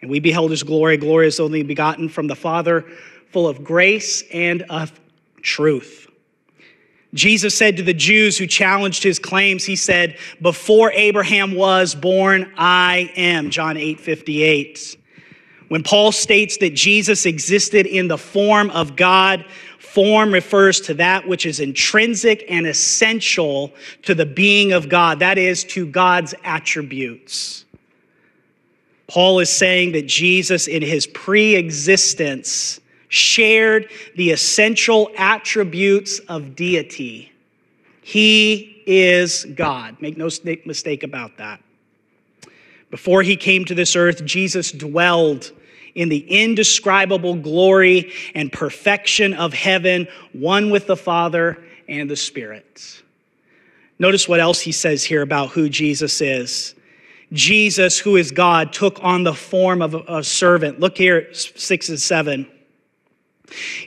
and 0.00 0.10
we 0.10 0.20
beheld 0.20 0.52
his 0.52 0.62
glory, 0.62 0.98
as 1.26 1.38
only 1.38 1.62
begotten 1.62 2.08
from 2.08 2.28
the 2.28 2.36
Father, 2.36 2.86
full 3.30 3.46
of 3.46 3.62
grace 3.62 4.22
and 4.32 4.62
of 4.70 4.90
truth." 5.42 6.08
Jesus 7.14 7.56
said 7.56 7.76
to 7.78 7.82
the 7.82 7.94
Jews 7.94 8.36
who 8.36 8.46
challenged 8.46 9.02
his 9.02 9.18
claims, 9.18 9.64
he 9.64 9.76
said, 9.76 10.18
"Before 10.42 10.92
Abraham 10.92 11.54
was 11.54 11.94
born, 11.94 12.52
I 12.56 13.10
am." 13.16 13.50
John 13.50 13.76
8:58. 13.76 14.96
When 15.68 15.82
Paul 15.82 16.12
states 16.12 16.58
that 16.58 16.74
Jesus 16.74 17.26
existed 17.26 17.86
in 17.86 18.08
the 18.08 18.18
form 18.18 18.70
of 18.70 18.96
God, 18.96 19.44
Form 19.88 20.34
refers 20.34 20.80
to 20.82 20.94
that 20.94 21.26
which 21.26 21.46
is 21.46 21.60
intrinsic 21.60 22.44
and 22.48 22.66
essential 22.66 23.72
to 24.02 24.14
the 24.14 24.26
being 24.26 24.72
of 24.72 24.88
God, 24.88 25.20
that 25.20 25.38
is, 25.38 25.64
to 25.64 25.86
God's 25.86 26.34
attributes. 26.44 27.64
Paul 29.06 29.40
is 29.40 29.48
saying 29.48 29.92
that 29.92 30.06
Jesus, 30.06 30.68
in 30.68 30.82
his 30.82 31.06
pre 31.06 31.56
existence, 31.56 32.80
shared 33.08 33.90
the 34.16 34.30
essential 34.30 35.10
attributes 35.16 36.18
of 36.20 36.54
deity. 36.54 37.32
He 38.02 38.82
is 38.86 39.44
God. 39.54 40.00
Make 40.00 40.16
no 40.16 40.28
mistake 40.64 41.02
about 41.02 41.36
that. 41.38 41.60
Before 42.90 43.22
he 43.22 43.36
came 43.36 43.64
to 43.66 43.74
this 43.74 43.96
earth, 43.96 44.24
Jesus 44.24 44.72
dwelled 44.72 45.52
in 45.94 46.08
the 46.08 46.18
indescribable 46.18 47.34
glory 47.34 48.12
and 48.34 48.52
perfection 48.52 49.34
of 49.34 49.52
heaven, 49.52 50.06
one 50.32 50.70
with 50.70 50.86
the 50.86 50.96
Father 50.96 51.62
and 51.88 52.08
the 52.08 52.16
Spirit. 52.16 53.02
Notice 53.98 54.28
what 54.28 54.40
else 54.40 54.60
he 54.60 54.72
says 54.72 55.02
here 55.02 55.22
about 55.22 55.50
who 55.50 55.68
Jesus 55.68 56.20
is. 56.20 56.74
Jesus, 57.32 57.98
who 57.98 58.16
is 58.16 58.30
God, 58.30 58.72
took 58.72 59.02
on 59.02 59.24
the 59.24 59.34
form 59.34 59.82
of 59.82 59.94
a, 59.94 60.24
servant. 60.24 60.80
Look 60.80 60.96
here, 60.96 61.32
six 61.34 61.88
and 61.88 62.00
seven. 62.00 62.46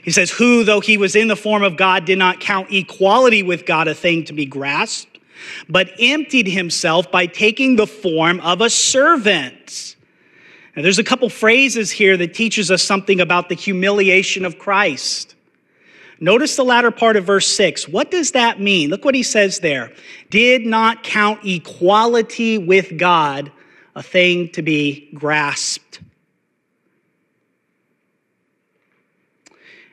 He 0.02 0.10
says, 0.10 0.30
Who, 0.30 0.64
though 0.64 0.80
he 0.80 0.96
was 0.96 1.16
in 1.16 1.28
the 1.28 1.36
form 1.36 1.62
of 1.62 1.76
God, 1.76 2.04
did 2.04 2.18
not 2.18 2.40
count 2.40 2.72
equality 2.72 3.42
with 3.42 3.66
God 3.66 3.88
a 3.88 3.94
thing 3.94 4.24
to 4.24 4.32
be 4.32 4.46
grasped, 4.46 5.18
but 5.68 5.90
emptied 5.98 6.46
himself 6.46 7.10
by 7.10 7.26
taking 7.26 7.76
the 7.76 7.86
form 7.86 8.40
of 8.40 8.60
a 8.60 8.70
servant 8.70 9.96
now, 10.74 10.82
there's 10.82 10.98
a 10.98 11.04
couple 11.04 11.28
phrases 11.28 11.90
here 11.90 12.16
that 12.16 12.32
teaches 12.32 12.70
us 12.70 12.82
something 12.82 13.20
about 13.20 13.48
the 13.48 13.54
humiliation 13.54 14.44
of 14.44 14.58
Christ. 14.58 15.34
Notice 16.18 16.56
the 16.56 16.64
latter 16.64 16.90
part 16.90 17.16
of 17.16 17.24
verse 17.24 17.46
6. 17.48 17.88
What 17.88 18.10
does 18.10 18.30
that 18.32 18.60
mean? 18.60 18.88
Look 18.88 19.04
what 19.04 19.14
he 19.14 19.22
says 19.22 19.58
there. 19.58 19.92
Did 20.30 20.64
not 20.64 21.02
count 21.02 21.44
equality 21.44 22.56
with 22.58 22.96
God 22.96 23.52
a 23.94 24.02
thing 24.02 24.48
to 24.50 24.62
be 24.62 25.10
grasped. 25.12 26.00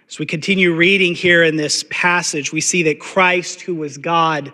As 0.10 0.18
we 0.18 0.25
continue 0.25 0.74
reading 0.74 1.13
here 1.13 1.44
in 1.44 1.56
this 1.56 1.86
passage, 1.92 2.51
we 2.51 2.62
see 2.62 2.82
that 2.84 3.00
Christ, 3.00 3.62
who 3.62 3.75
was 3.75 4.00
God, 4.00 4.51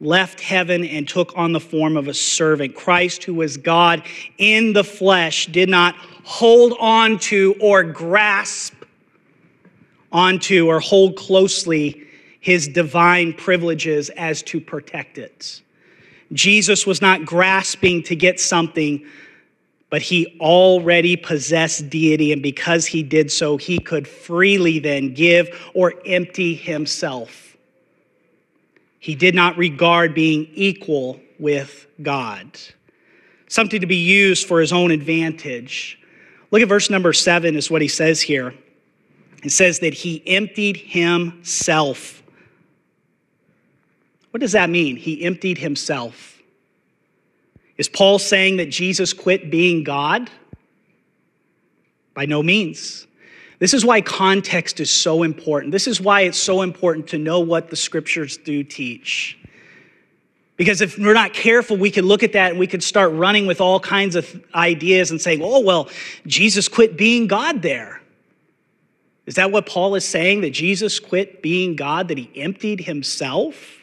left 0.00 0.40
heaven 0.40 0.84
and 0.84 1.08
took 1.08 1.32
on 1.36 1.52
the 1.52 1.60
form 1.60 1.96
of 1.96 2.08
a 2.08 2.14
servant. 2.14 2.74
Christ, 2.74 3.22
who 3.22 3.34
was 3.34 3.56
God 3.56 4.02
in 4.38 4.72
the 4.72 4.82
flesh, 4.82 5.46
did 5.46 5.68
not 5.68 5.94
hold 6.24 6.74
on 6.80 7.20
to 7.20 7.54
or 7.60 7.84
grasp 7.84 8.74
onto 10.10 10.66
or 10.66 10.80
hold 10.80 11.16
closely 11.16 12.08
his 12.40 12.66
divine 12.66 13.32
privileges 13.32 14.10
as 14.10 14.42
to 14.42 14.60
protect 14.60 15.18
it. 15.18 15.62
Jesus 16.32 16.84
was 16.84 17.00
not 17.00 17.24
grasping 17.24 18.02
to 18.04 18.16
get 18.16 18.40
something, 18.40 19.06
but 19.90 20.00
he 20.00 20.38
already 20.40 21.16
possessed 21.16 21.90
deity, 21.90 22.32
and 22.32 22.42
because 22.42 22.86
he 22.86 23.02
did 23.02 23.30
so, 23.30 23.56
he 23.56 23.78
could 23.78 24.06
freely 24.06 24.78
then 24.78 25.12
give 25.12 25.70
or 25.74 25.94
empty 26.06 26.54
himself. 26.54 27.56
He 29.00 29.16
did 29.16 29.34
not 29.34 29.56
regard 29.56 30.14
being 30.14 30.48
equal 30.54 31.20
with 31.38 31.86
God, 32.02 32.58
something 33.48 33.80
to 33.80 33.86
be 33.86 33.96
used 33.96 34.46
for 34.46 34.60
his 34.60 34.72
own 34.72 34.92
advantage. 34.92 35.98
Look 36.52 36.62
at 36.62 36.68
verse 36.68 36.88
number 36.88 37.12
seven, 37.12 37.56
is 37.56 37.70
what 37.70 37.82
he 37.82 37.88
says 37.88 38.20
here. 38.20 38.54
It 39.42 39.50
says 39.50 39.80
that 39.80 39.94
he 39.94 40.22
emptied 40.26 40.76
himself. 40.76 42.22
What 44.30 44.40
does 44.40 44.52
that 44.52 44.70
mean? 44.70 44.96
He 44.96 45.24
emptied 45.24 45.58
himself. 45.58 46.39
Is 47.80 47.88
Paul 47.88 48.18
saying 48.18 48.58
that 48.58 48.68
Jesus 48.68 49.14
quit 49.14 49.50
being 49.50 49.84
God? 49.84 50.28
By 52.12 52.26
no 52.26 52.42
means. 52.42 53.06
This 53.58 53.72
is 53.72 53.86
why 53.86 54.02
context 54.02 54.80
is 54.80 54.90
so 54.90 55.22
important. 55.22 55.72
This 55.72 55.86
is 55.86 55.98
why 55.98 56.20
it's 56.20 56.36
so 56.36 56.60
important 56.60 57.06
to 57.08 57.18
know 57.18 57.40
what 57.40 57.70
the 57.70 57.76
scriptures 57.76 58.36
do 58.36 58.62
teach. 58.62 59.38
Because 60.58 60.82
if 60.82 60.98
we're 60.98 61.14
not 61.14 61.32
careful, 61.32 61.74
we 61.74 61.90
can 61.90 62.04
look 62.04 62.22
at 62.22 62.34
that 62.34 62.50
and 62.50 62.60
we 62.60 62.66
could 62.66 62.82
start 62.82 63.12
running 63.12 63.46
with 63.46 63.62
all 63.62 63.80
kinds 63.80 64.14
of 64.14 64.44
ideas 64.54 65.10
and 65.10 65.18
saying, 65.18 65.40
oh, 65.42 65.60
well, 65.60 65.88
Jesus 66.26 66.68
quit 66.68 66.98
being 66.98 67.28
God 67.28 67.62
there. 67.62 68.02
Is 69.24 69.36
that 69.36 69.52
what 69.52 69.64
Paul 69.64 69.94
is 69.94 70.04
saying? 70.04 70.42
That 70.42 70.50
Jesus 70.50 71.00
quit 71.00 71.40
being 71.40 71.76
God, 71.76 72.08
that 72.08 72.18
he 72.18 72.30
emptied 72.36 72.80
himself? 72.80 73.79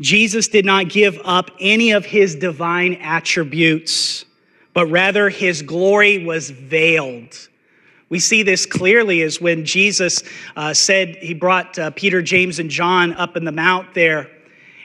Jesus 0.00 0.48
did 0.48 0.64
not 0.64 0.88
give 0.88 1.18
up 1.24 1.50
any 1.58 1.90
of 1.90 2.04
his 2.04 2.36
divine 2.36 2.94
attributes, 2.94 4.24
but 4.72 4.86
rather 4.86 5.28
his 5.28 5.62
glory 5.62 6.24
was 6.24 6.50
veiled. 6.50 7.48
We 8.08 8.20
see 8.20 8.42
this 8.42 8.64
clearly 8.64 9.20
is 9.20 9.40
when 9.40 9.64
Jesus 9.64 10.22
uh, 10.56 10.72
said 10.72 11.16
he 11.16 11.34
brought 11.34 11.78
uh, 11.78 11.90
Peter, 11.90 12.22
James, 12.22 12.58
and 12.58 12.70
John 12.70 13.12
up 13.14 13.36
in 13.36 13.44
the 13.44 13.52
mount 13.52 13.92
there. 13.92 14.30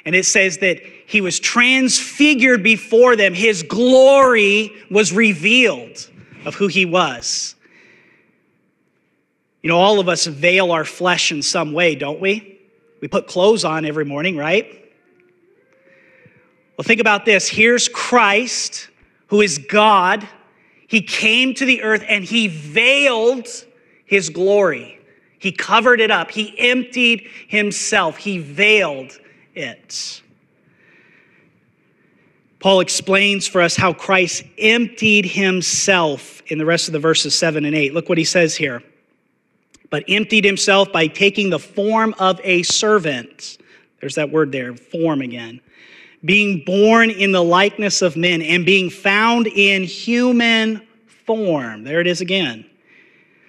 And 0.05 0.15
it 0.15 0.25
says 0.25 0.57
that 0.57 0.81
he 1.05 1.21
was 1.21 1.39
transfigured 1.39 2.63
before 2.63 3.15
them. 3.15 3.33
His 3.33 3.63
glory 3.63 4.73
was 4.91 5.13
revealed 5.13 6.09
of 6.45 6.55
who 6.55 6.67
he 6.67 6.85
was. 6.85 7.55
You 9.61 9.69
know, 9.69 9.77
all 9.77 9.99
of 9.99 10.09
us 10.09 10.25
veil 10.25 10.73
our 10.73 10.83
flesh 10.83 11.31
in 11.31 11.41
some 11.41 11.71
way, 11.71 11.95
don't 11.95 12.19
we? 12.19 12.59
We 12.99 13.07
put 13.07 13.27
clothes 13.27 13.63
on 13.63 13.85
every 13.85 14.03
morning, 14.03 14.35
right? 14.35 14.82
Well, 16.77 16.83
think 16.83 17.01
about 17.01 17.25
this. 17.25 17.47
Here's 17.47 17.87
Christ, 17.87 18.89
who 19.27 19.41
is 19.41 19.57
God 19.57 20.27
he 20.93 21.01
came 21.01 21.55
to 21.55 21.65
the 21.65 21.81
earth 21.81 22.05
and 22.07 22.23
he 22.23 22.47
veiled 22.47 23.47
his 24.05 24.29
glory. 24.29 24.99
He 25.39 25.51
covered 25.51 25.99
it 25.99 26.11
up. 26.11 26.29
He 26.29 26.53
emptied 26.59 27.27
himself. 27.47 28.17
He 28.17 28.37
veiled 28.37 29.19
it. 29.55 30.21
Paul 32.59 32.79
explains 32.79 33.47
for 33.47 33.59
us 33.59 33.75
how 33.75 33.91
Christ 33.91 34.43
emptied 34.59 35.25
himself 35.25 36.43
in 36.45 36.59
the 36.59 36.65
rest 36.65 36.87
of 36.87 36.91
the 36.91 36.99
verses 36.99 37.35
7 37.35 37.65
and 37.65 37.75
8. 37.75 37.95
Look 37.95 38.07
what 38.07 38.19
he 38.19 38.23
says 38.23 38.55
here. 38.55 38.83
But 39.89 40.03
emptied 40.07 40.45
himself 40.45 40.91
by 40.91 41.07
taking 41.07 41.49
the 41.49 41.57
form 41.57 42.13
of 42.19 42.39
a 42.43 42.61
servant. 42.61 43.57
There's 43.99 44.13
that 44.13 44.29
word 44.29 44.51
there, 44.51 44.75
form 44.75 45.21
again 45.21 45.59
being 46.25 46.63
born 46.65 47.09
in 47.09 47.31
the 47.31 47.43
likeness 47.43 48.01
of 48.01 48.15
men 48.15 48.41
and 48.41 48.65
being 48.65 48.89
found 48.89 49.47
in 49.47 49.83
human 49.83 50.81
form. 51.25 51.83
There 51.83 51.99
it 51.99 52.07
is 52.07 52.21
again. 52.21 52.65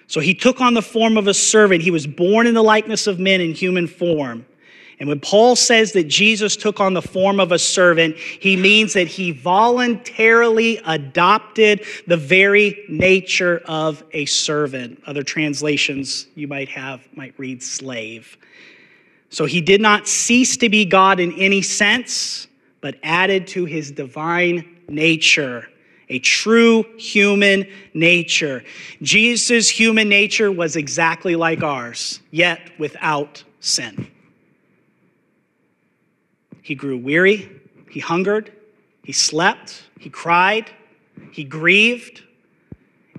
So 0.07 0.19
he 0.19 0.33
took 0.35 0.61
on 0.61 0.73
the 0.73 0.81
form 0.81 1.17
of 1.17 1.27
a 1.27 1.33
servant. 1.33 1.81
He 1.81 1.91
was 1.91 2.05
born 2.05 2.47
in 2.47 2.53
the 2.53 2.63
likeness 2.63 3.07
of 3.07 3.19
men 3.19 3.41
in 3.41 3.53
human 3.53 3.87
form. 3.87 4.45
And 4.99 5.09
when 5.09 5.19
Paul 5.19 5.55
says 5.55 5.91
that 5.93 6.05
Jesus 6.05 6.55
took 6.55 6.79
on 6.79 6.93
the 6.93 7.01
form 7.01 7.39
of 7.39 7.51
a 7.51 7.59
servant, 7.59 8.15
he 8.15 8.55
means 8.55 8.93
that 8.93 9.07
he 9.07 9.31
voluntarily 9.31 10.77
adopted 10.85 11.83
the 12.07 12.15
very 12.15 12.85
nature 12.87 13.61
of 13.65 14.03
a 14.13 14.25
servant. 14.25 15.01
Other 15.05 15.23
translations 15.23 16.27
you 16.35 16.47
might 16.47 16.69
have 16.69 17.01
might 17.13 17.33
read 17.37 17.61
slave. 17.61 18.37
So 19.29 19.45
he 19.45 19.59
did 19.59 19.81
not 19.81 20.07
cease 20.07 20.55
to 20.57 20.69
be 20.69 20.85
God 20.85 21.19
in 21.19 21.33
any 21.33 21.61
sense 21.61 22.47
but 22.85 22.99
added 23.01 23.47
to 23.47 23.65
his 23.65 23.89
divine 23.89 24.63
nature 24.87 25.67
a 26.07 26.19
true 26.19 26.85
human 26.99 27.65
nature. 27.95 28.63
Jesus' 29.01 29.71
human 29.71 30.07
nature 30.07 30.51
was 30.51 30.75
exactly 30.75 31.35
like 31.35 31.63
ours, 31.63 32.19
yet 32.29 32.59
without 32.77 33.43
sin. 33.59 34.05
He 36.61 36.75
grew 36.75 36.95
weary, 36.95 37.49
he 37.89 37.99
hungered, 37.99 38.53
he 39.03 39.13
slept, 39.13 39.81
he 39.99 40.11
cried, 40.11 40.69
he 41.31 41.43
grieved. 41.43 42.21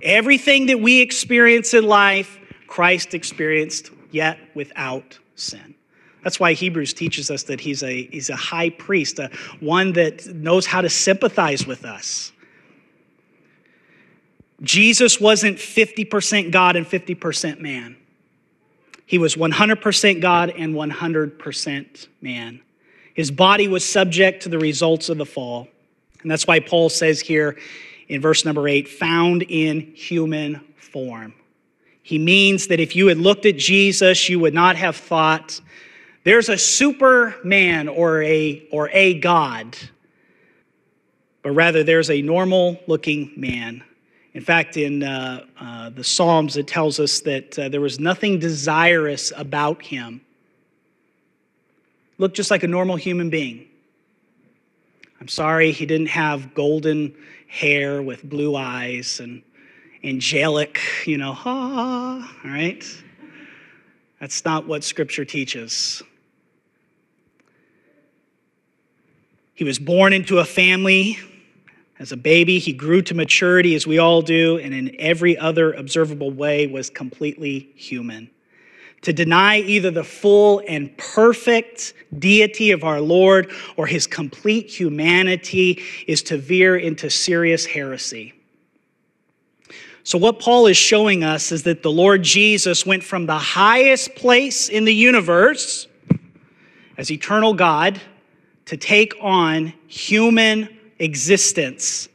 Everything 0.01 0.67
that 0.67 0.79
we 0.79 1.01
experience 1.01 1.73
in 1.73 1.85
life, 1.85 2.39
Christ 2.67 3.13
experienced, 3.13 3.91
yet 4.11 4.39
without 4.55 5.19
sin. 5.35 5.75
That's 6.27 6.41
why 6.41 6.51
Hebrews 6.51 6.93
teaches 6.93 7.31
us 7.31 7.43
that 7.43 7.61
he's 7.61 7.83
a, 7.83 8.03
he's 8.07 8.29
a 8.29 8.35
high 8.35 8.69
priest, 8.69 9.17
a, 9.17 9.29
one 9.61 9.93
that 9.93 10.25
knows 10.25 10.65
how 10.65 10.81
to 10.81 10.89
sympathize 10.89 11.65
with 11.65 11.85
us. 11.85 12.33
Jesus 14.61 15.21
wasn't 15.21 15.57
50% 15.57 16.51
God 16.51 16.75
and 16.75 16.85
50% 16.85 17.61
man. 17.61 17.95
He 19.05 19.17
was 19.17 19.37
100% 19.37 20.21
God 20.21 20.49
and 20.49 20.75
100% 20.75 22.07
man. 22.19 22.59
His 23.13 23.31
body 23.31 23.69
was 23.69 23.89
subject 23.89 24.43
to 24.43 24.49
the 24.49 24.59
results 24.59 25.07
of 25.07 25.17
the 25.17 25.25
fall. 25.25 25.69
And 26.23 26.29
that's 26.29 26.45
why 26.45 26.59
Paul 26.59 26.89
says 26.89 27.21
here 27.21 27.57
in 28.09 28.19
verse 28.19 28.43
number 28.43 28.67
eight, 28.67 28.89
found 28.89 29.43
in 29.43 29.79
human 29.95 30.59
form. 30.75 31.33
He 32.03 32.19
means 32.19 32.67
that 32.67 32.81
if 32.81 32.97
you 32.97 33.07
had 33.07 33.17
looked 33.17 33.45
at 33.45 33.55
Jesus, 33.55 34.27
you 34.27 34.41
would 34.41 34.53
not 34.53 34.75
have 34.75 34.97
thought 34.97 35.61
there's 36.27 36.49
a 36.49 36.57
superman 36.57 37.87
or 37.87 38.21
a, 38.23 38.67
or 38.71 38.89
a 38.91 39.19
God, 39.19 39.77
but 41.41 41.51
rather 41.51 41.83
there's 41.83 42.09
a 42.09 42.21
normal 42.21 42.79
looking 42.87 43.31
man 43.37 43.83
in 44.37 44.43
fact, 44.43 44.77
in 44.77 45.01
uh, 45.01 45.47
uh, 45.59 45.89
the 45.89 46.03
Psalms, 46.03 46.57
it 46.57 46.67
tells 46.67 46.99
us 46.99 47.21
that 47.21 47.57
uh, 47.57 47.69
there 47.69 47.81
was 47.81 47.99
nothing 47.99 48.37
desirous 48.37 49.33
about 49.35 49.81
him. 49.81 50.21
Looked 52.19 52.35
just 52.35 52.51
like 52.51 52.61
a 52.61 52.67
normal 52.67 52.97
human 52.97 53.31
being. 53.31 53.65
I'm 55.19 55.27
sorry 55.27 55.71
he 55.71 55.87
didn't 55.87 56.09
have 56.09 56.53
golden 56.53 57.15
hair 57.47 58.03
with 58.03 58.29
blue 58.29 58.55
eyes 58.55 59.19
and 59.19 59.41
angelic, 60.03 60.79
you 61.07 61.17
know, 61.17 61.33
ha, 61.33 62.37
all 62.45 62.51
right? 62.51 62.85
That's 64.19 64.45
not 64.45 64.67
what 64.67 64.83
Scripture 64.83 65.25
teaches. 65.25 66.03
He 69.57 69.63
was 69.63 69.79
born 69.79 70.13
into 70.13 70.37
a 70.37 70.45
family 70.45 71.17
as 71.97 72.11
a 72.11 72.17
baby, 72.17 72.59
he 72.59 72.73
grew 72.73 73.01
to 73.01 73.15
maturity, 73.15 73.73
as 73.73 73.87
we 73.87 73.97
all 73.97 74.21
do, 74.21 74.59
and 74.59 74.71
in 74.71 74.95
every 74.99 75.35
other 75.35 75.73
observable 75.73 76.29
way 76.29 76.67
was 76.67 76.91
completely 76.91 77.71
human. 77.73 78.29
To 79.01 79.13
deny 79.13 79.57
either 79.61 79.89
the 79.89 80.03
full 80.03 80.61
and 80.67 80.95
perfect 80.99 81.95
deity 82.19 82.69
of 82.69 82.83
our 82.83 83.01
Lord 83.01 83.51
or 83.77 83.87
his 83.87 84.05
complete 84.05 84.69
humanity 84.69 85.81
is 86.05 86.21
to 86.23 86.37
veer 86.37 86.77
into 86.77 87.09
serious 87.09 87.65
heresy. 87.65 88.35
So, 90.03 90.19
what 90.19 90.39
Paul 90.39 90.67
is 90.67 90.77
showing 90.77 91.23
us 91.23 91.51
is 91.51 91.63
that 91.63 91.81
the 91.81 91.91
Lord 91.91 92.21
Jesus 92.21 92.85
went 92.85 93.03
from 93.03 93.25
the 93.25 93.39
highest 93.39 94.13
place 94.13 94.69
in 94.69 94.85
the 94.85 94.93
universe 94.93 95.87
as 96.95 97.09
eternal 97.09 97.55
God 97.55 97.99
to 98.67 98.77
take 98.77 99.13
on 99.21 99.73
human 99.87 100.69
existence, 100.99 102.09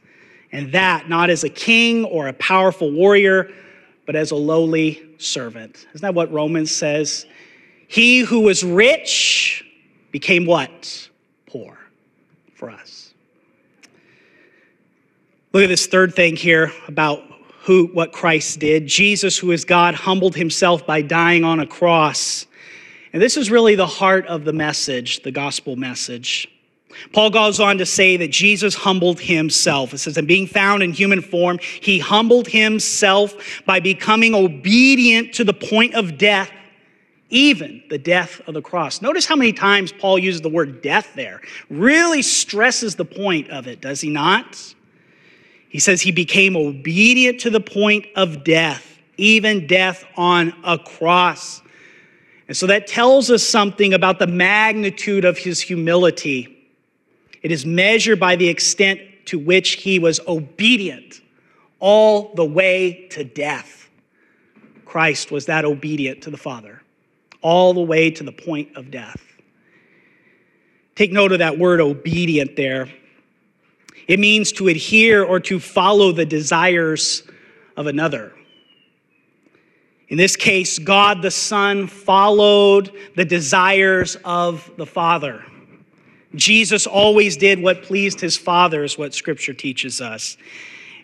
and 0.51 0.71
that 0.71 1.09
not 1.09 1.29
as 1.29 1.43
a 1.43 1.49
king 1.49 2.05
or 2.05 2.27
a 2.27 2.33
powerful 2.33 2.91
warrior, 2.91 3.49
but 4.05 4.15
as 4.15 4.31
a 4.31 4.35
lowly 4.35 5.01
servant. 5.17 5.87
Isn't 5.93 6.01
that 6.01 6.13
what 6.13 6.31
Romans 6.31 6.71
says? 6.71 7.25
He 7.87 8.19
who 8.19 8.41
was 8.41 8.63
rich 8.63 9.65
became 10.11 10.45
what? 10.45 11.09
Poor 11.47 11.77
for 12.55 12.69
us. 12.69 13.13
Look 15.53 15.63
at 15.63 15.69
this 15.69 15.87
third 15.87 16.15
thing 16.15 16.35
here 16.35 16.71
about 16.87 17.23
who 17.61 17.87
what 17.87 18.11
Christ 18.11 18.59
did. 18.59 18.87
Jesus, 18.87 19.37
who 19.37 19.51
is 19.51 19.65
God, 19.65 19.95
humbled 19.95 20.35
himself 20.35 20.85
by 20.85 21.01
dying 21.01 21.43
on 21.43 21.59
a 21.59 21.67
cross. 21.67 22.45
And 23.13 23.21
this 23.21 23.37
is 23.37 23.51
really 23.51 23.75
the 23.75 23.87
heart 23.87 24.25
of 24.25 24.43
the 24.43 24.53
message, 24.53 25.21
the 25.21 25.31
gospel 25.31 25.75
message. 25.75 26.49
Paul 27.11 27.29
goes 27.29 27.59
on 27.59 27.77
to 27.77 27.85
say 27.85 28.17
that 28.17 28.29
Jesus 28.29 28.75
humbled 28.75 29.19
himself. 29.19 29.93
It 29.93 29.99
says, 29.99 30.17
and 30.17 30.27
being 30.27 30.47
found 30.47 30.83
in 30.83 30.93
human 30.93 31.21
form, 31.21 31.59
he 31.61 31.99
humbled 31.99 32.47
himself 32.47 33.61
by 33.65 33.79
becoming 33.79 34.35
obedient 34.35 35.33
to 35.35 35.43
the 35.43 35.53
point 35.53 35.95
of 35.95 36.17
death, 36.17 36.51
even 37.29 37.83
the 37.89 37.97
death 37.97 38.41
of 38.47 38.53
the 38.53 38.61
cross. 38.61 39.01
Notice 39.01 39.25
how 39.25 39.35
many 39.35 39.53
times 39.53 39.91
Paul 39.91 40.19
uses 40.19 40.41
the 40.41 40.49
word 40.49 40.81
death 40.81 41.13
there. 41.15 41.41
Really 41.69 42.21
stresses 42.21 42.95
the 42.95 43.05
point 43.05 43.49
of 43.49 43.67
it, 43.67 43.81
does 43.81 44.01
he 44.01 44.09
not? 44.09 44.75
He 45.69 45.79
says 45.79 46.01
he 46.01 46.11
became 46.11 46.55
obedient 46.55 47.39
to 47.41 47.49
the 47.49 47.59
point 47.59 48.05
of 48.15 48.43
death, 48.43 48.99
even 49.17 49.65
death 49.65 50.05
on 50.15 50.53
a 50.63 50.77
cross. 50.77 51.62
And 52.47 52.57
so 52.57 52.67
that 52.67 52.87
tells 52.87 53.31
us 53.31 53.43
something 53.43 53.93
about 53.93 54.19
the 54.19 54.27
magnitude 54.27 55.25
of 55.25 55.37
his 55.37 55.61
humility. 55.61 56.69
It 57.41 57.51
is 57.51 57.65
measured 57.65 58.19
by 58.19 58.35
the 58.35 58.47
extent 58.47 58.99
to 59.25 59.39
which 59.39 59.73
he 59.73 59.99
was 59.99 60.19
obedient 60.27 61.21
all 61.79 62.33
the 62.35 62.45
way 62.45 63.07
to 63.11 63.23
death. 63.23 63.89
Christ 64.85 65.31
was 65.31 65.47
that 65.47 65.65
obedient 65.65 66.21
to 66.23 66.29
the 66.29 66.37
Father, 66.37 66.81
all 67.41 67.73
the 67.73 67.81
way 67.81 68.11
to 68.11 68.23
the 68.23 68.31
point 68.31 68.75
of 68.75 68.91
death. 68.91 69.21
Take 70.95 71.11
note 71.11 71.31
of 71.31 71.39
that 71.39 71.57
word 71.57 71.81
obedient 71.81 72.55
there. 72.55 72.89
It 74.07 74.19
means 74.19 74.51
to 74.53 74.67
adhere 74.67 75.23
or 75.23 75.39
to 75.41 75.59
follow 75.59 76.11
the 76.11 76.25
desires 76.25 77.23
of 77.75 77.87
another. 77.87 78.33
In 80.13 80.17
this 80.17 80.35
case, 80.35 80.77
God 80.77 81.23
the 81.23 81.31
Son 81.31 81.87
followed 81.87 82.91
the 83.15 83.25
desires 83.25 84.15
of 84.23 84.69
the 84.77 84.85
Father. 84.85 85.43
Jesus 86.35 86.85
always 86.85 87.35
did 87.35 87.59
what 87.59 87.81
pleased 87.81 88.19
his 88.19 88.37
Father, 88.37 88.83
is 88.83 88.95
what 88.95 89.15
Scripture 89.15 89.55
teaches 89.55 90.01
us. 90.01 90.37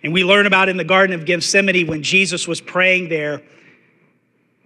And 0.03 0.13
we 0.13 0.23
learn 0.23 0.45
about 0.45 0.69
in 0.69 0.77
the 0.77 0.83
Garden 0.83 1.19
of 1.19 1.25
Gethsemane 1.25 1.87
when 1.87 2.03
Jesus 2.03 2.47
was 2.47 2.61
praying 2.61 3.09
there. 3.09 3.41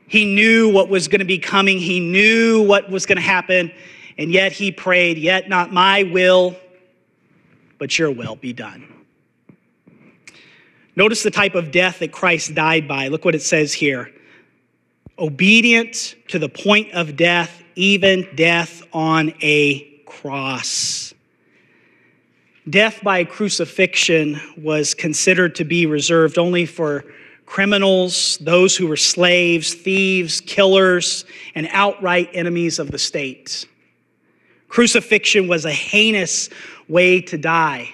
He 0.10 0.25
knew 0.25 0.69
what 0.73 0.89
was 0.89 1.08
going 1.08 1.19
to 1.19 1.25
be 1.25 1.39
coming, 1.39 1.79
he 1.79 2.01
knew 2.01 2.63
what 2.63 2.89
was 2.89 3.06
going 3.06 3.15
to 3.15 3.21
happen, 3.21 3.71
and 4.17 4.29
yet 4.29 4.51
he 4.51 4.73
prayed, 4.73 5.17
Yet 5.17 5.47
not 5.47 5.71
my 5.71 6.03
will, 6.03 6.58
but 7.77 7.97
your 7.97 8.12
will 8.12 8.36
be 8.36 8.51
done. 8.51 9.06
Notice 10.97 11.23
the 11.23 11.32
type 11.32 11.56
of 11.56 11.71
death 11.71 11.99
that 11.99 12.12
Christ 12.12 12.53
died 12.53 12.89
by. 12.89 13.08
Look 13.08 13.23
what 13.23 13.36
it 13.36 13.41
says 13.41 13.71
here 13.71 14.12
obedient 15.19 16.15
to 16.28 16.39
the 16.39 16.49
point 16.49 16.91
of 16.93 17.15
death, 17.15 17.63
even 17.76 18.28
death 18.36 18.84
on 18.93 19.34
a 19.41 19.82
cross. 20.06 21.13
Death 22.69 22.99
by 23.04 23.23
crucifixion 23.23 24.39
was 24.58 24.93
considered 24.93 25.56
to 25.56 25.65
be 25.65 25.86
reserved 25.86 26.38
only 26.38 26.65
for 26.65 27.04
criminals, 27.45 28.38
those 28.39 28.76
who 28.76 28.88
were 28.88 28.97
slaves, 28.97 29.73
thieves, 29.73 30.41
killers, 30.41 31.26
and 31.56 31.67
outright 31.71 32.30
enemies 32.34 32.80
of 32.80 32.89
the 32.89 32.97
state. 32.97 33.67
Crucifixion 34.69 35.47
was 35.47 35.65
a 35.65 35.71
heinous 35.71 36.49
way 36.88 37.21
to 37.21 37.38
die. 37.38 37.93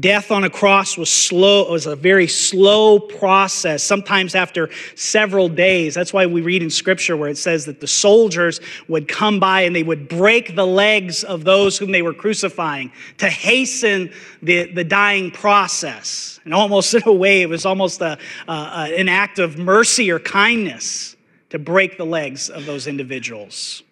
Death 0.00 0.30
on 0.30 0.42
a 0.42 0.48
cross 0.48 0.96
was 0.96 1.10
slow, 1.12 1.66
it 1.66 1.70
was 1.70 1.84
a 1.84 1.94
very 1.94 2.26
slow 2.26 2.98
process, 2.98 3.82
sometimes 3.82 4.34
after 4.34 4.70
several 4.94 5.50
days. 5.50 5.94
That's 5.94 6.14
why 6.14 6.24
we 6.24 6.40
read 6.40 6.62
in 6.62 6.70
scripture 6.70 7.14
where 7.14 7.28
it 7.28 7.36
says 7.36 7.66
that 7.66 7.80
the 7.80 7.86
soldiers 7.86 8.58
would 8.88 9.06
come 9.06 9.38
by 9.38 9.62
and 9.62 9.76
they 9.76 9.82
would 9.82 10.08
break 10.08 10.56
the 10.56 10.66
legs 10.66 11.24
of 11.24 11.44
those 11.44 11.76
whom 11.76 11.92
they 11.92 12.00
were 12.00 12.14
crucifying 12.14 12.90
to 13.18 13.28
hasten 13.28 14.10
the, 14.40 14.72
the 14.72 14.82
dying 14.82 15.30
process. 15.30 16.40
And 16.46 16.54
almost 16.54 16.94
in 16.94 17.02
a 17.04 17.12
way, 17.12 17.42
it 17.42 17.50
was 17.50 17.66
almost 17.66 18.00
a, 18.00 18.18
an 18.48 19.10
act 19.10 19.38
of 19.38 19.58
mercy 19.58 20.10
or 20.10 20.18
kindness 20.18 21.16
to 21.50 21.58
break 21.58 21.98
the 21.98 22.06
legs 22.06 22.48
of 22.48 22.64
those 22.64 22.86
individuals. 22.86 23.82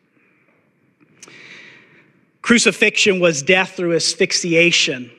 Crucifixion 2.41 3.21
was 3.21 3.43
death 3.43 3.73
through 3.73 3.95
asphyxiation. 3.95 5.11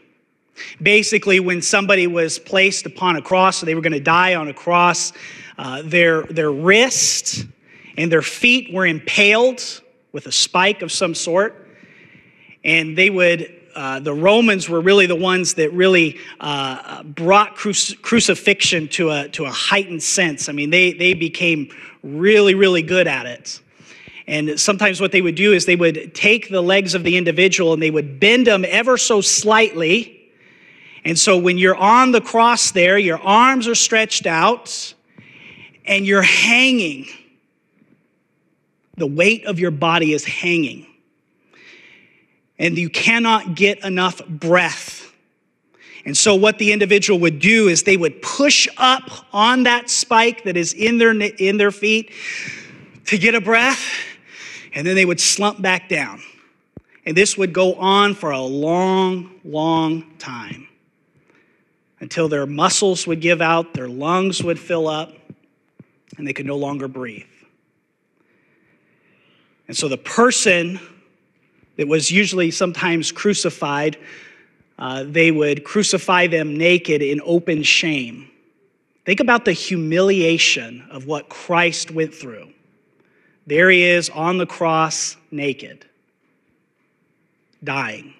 Basically, 0.82 1.39
when 1.39 1.62
somebody 1.62 2.08
was 2.08 2.39
placed 2.39 2.86
upon 2.86 3.15
a 3.15 3.21
cross, 3.21 3.58
so 3.58 3.65
they 3.65 3.76
were 3.76 3.82
going 3.82 3.93
to 3.93 4.00
die 4.00 4.36
on 4.36 4.47
a 4.47 4.54
cross, 4.54 5.13
uh, 5.58 5.82
their, 5.84 6.24
their 6.24 6.52
wrist 6.52 7.45
and 7.97 8.12
their 8.12 8.21
feet 8.21 8.74
were 8.74 8.86
impaled 8.86 9.82
with 10.12 10.26
a 10.26 10.32
spike 10.32 10.82
of 10.82 10.91
some 10.91 11.15
sort, 11.15 11.67
and 12.63 12.97
they 12.97 13.10
would 13.10 13.58
uh, 13.76 14.00
the 14.00 14.13
Romans 14.13 14.67
were 14.67 14.82
really 14.82 15.06
the 15.06 15.15
ones 15.15 15.54
that 15.56 15.71
really 15.71 16.17
uh, 16.39 17.04
brought 17.04 17.56
crucifixion 17.56 18.88
to 18.89 19.10
a, 19.10 19.30
to 19.30 19.45
a 19.45 19.50
heightened 19.50 20.04
sense. 20.04 20.50
I 20.50 20.52
mean, 20.52 20.69
they, 20.69 20.93
they 20.93 21.13
became 21.13 21.69
really, 22.04 22.54
really 22.56 22.82
good 22.82 23.08
at 23.08 23.26
it. 23.26 23.62
And 24.28 24.60
sometimes 24.60 25.02
what 25.02 25.12
they 25.12 25.21
would 25.21 25.36
do 25.36 25.54
is 25.54 25.65
they 25.65 25.76
would 25.76 26.13
take 26.13 26.50
the 26.50 26.62
legs 26.62 26.93
of 26.95 27.04
the 27.04 27.17
individual 27.17 27.74
and 27.74 27.82
they 27.82 27.91
would 27.91 28.19
bend 28.19 28.47
them 28.47 28.65
ever 28.67 28.97
so 28.97 29.21
slightly. 29.21 30.20
And 31.03 31.17
so 31.17 31.37
when 31.37 31.57
you're 31.57 31.75
on 31.75 32.11
the 32.11 32.21
cross 32.21 32.71
there, 32.71 32.97
your 32.97 33.19
arms 33.19 33.67
are 33.67 33.75
stretched 33.75 34.27
out 34.27 34.93
and 35.85 36.05
you're 36.05 36.21
hanging. 36.21 37.07
The 38.97 39.07
weight 39.07 39.45
of 39.45 39.59
your 39.59 39.71
body 39.71 40.13
is 40.13 40.23
hanging 40.25 40.85
and 42.59 42.77
you 42.77 42.89
cannot 42.89 43.55
get 43.55 43.83
enough 43.83 44.25
breath. 44.27 45.11
And 46.05 46.15
so, 46.17 46.33
what 46.35 46.57
the 46.57 46.71
individual 46.71 47.19
would 47.19 47.39
do 47.39 47.67
is 47.67 47.83
they 47.83 47.97
would 47.97 48.21
push 48.21 48.67
up 48.77 49.03
on 49.33 49.63
that 49.63 49.89
spike 49.89 50.43
that 50.45 50.57
is 50.57 50.73
in 50.73 50.97
their, 50.97 51.11
in 51.11 51.57
their 51.57 51.71
feet 51.71 52.11
to 53.05 53.19
get 53.19 53.35
a 53.35 53.41
breath, 53.41 53.83
and 54.73 54.85
then 54.85 54.95
they 54.95 55.05
would 55.05 55.19
slump 55.19 55.61
back 55.61 55.89
down. 55.89 56.21
And 57.05 57.15
this 57.15 57.37
would 57.37 57.53
go 57.53 57.75
on 57.75 58.15
for 58.15 58.31
a 58.31 58.41
long, 58.41 59.31
long 59.43 60.05
time 60.17 60.67
until 62.01 62.27
their 62.27 62.45
muscles 62.45 63.07
would 63.07 63.21
give 63.21 63.41
out, 63.41 63.73
their 63.73 63.87
lungs 63.87 64.43
would 64.43 64.59
fill 64.59 64.87
up, 64.87 65.13
and 66.17 66.27
they 66.27 66.33
could 66.33 66.47
no 66.47 66.57
longer 66.57 66.87
breathe. 66.87 67.23
And 69.67 69.77
so 69.77 69.87
the 69.87 69.97
person 69.97 70.79
that 71.77 71.87
was 71.87 72.11
usually 72.11 72.51
sometimes 72.51 73.11
crucified, 73.11 73.97
uh, 74.77 75.05
they 75.07 75.31
would 75.31 75.63
crucify 75.63 76.27
them 76.27 76.57
naked 76.57 77.01
in 77.01 77.21
open 77.23 77.63
shame. 77.63 78.29
Think 79.05 79.19
about 79.19 79.45
the 79.45 79.53
humiliation 79.53 80.85
of 80.91 81.05
what 81.05 81.29
Christ 81.29 81.91
went 81.91 82.13
through. 82.13 82.49
There 83.47 83.69
he 83.69 83.83
is 83.83 84.09
on 84.09 84.37
the 84.37 84.45
cross, 84.45 85.15
naked, 85.31 85.85
dying. 87.63 88.13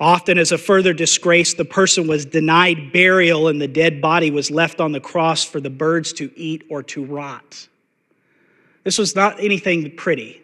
Often, 0.00 0.38
as 0.38 0.52
a 0.52 0.58
further 0.58 0.92
disgrace, 0.92 1.54
the 1.54 1.64
person 1.64 2.06
was 2.06 2.24
denied 2.24 2.92
burial 2.92 3.48
and 3.48 3.60
the 3.60 3.66
dead 3.66 4.00
body 4.00 4.30
was 4.30 4.50
left 4.50 4.80
on 4.80 4.92
the 4.92 5.00
cross 5.00 5.44
for 5.44 5.60
the 5.60 5.70
birds 5.70 6.12
to 6.14 6.30
eat 6.36 6.64
or 6.68 6.84
to 6.84 7.04
rot. 7.04 7.68
This 8.84 8.96
was 8.96 9.16
not 9.16 9.40
anything 9.40 9.96
pretty. 9.96 10.40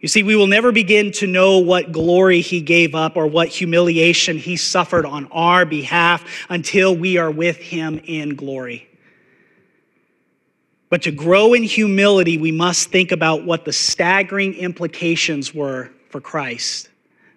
You 0.00 0.08
see, 0.08 0.22
we 0.22 0.36
will 0.36 0.46
never 0.46 0.70
begin 0.70 1.12
to 1.12 1.26
know 1.26 1.58
what 1.58 1.90
glory 1.90 2.40
he 2.40 2.60
gave 2.60 2.94
up 2.94 3.16
or 3.16 3.26
what 3.26 3.48
humiliation 3.48 4.36
he 4.36 4.56
suffered 4.56 5.06
on 5.06 5.26
our 5.32 5.64
behalf 5.64 6.24
until 6.48 6.94
we 6.94 7.16
are 7.16 7.30
with 7.30 7.56
him 7.56 8.00
in 8.04 8.36
glory. 8.36 8.86
But 10.88 11.02
to 11.02 11.10
grow 11.10 11.54
in 11.54 11.64
humility, 11.64 12.38
we 12.38 12.52
must 12.52 12.90
think 12.90 13.10
about 13.10 13.44
what 13.44 13.64
the 13.64 13.72
staggering 13.72 14.54
implications 14.54 15.52
were 15.52 15.90
for 16.10 16.20
Christ. 16.20 16.90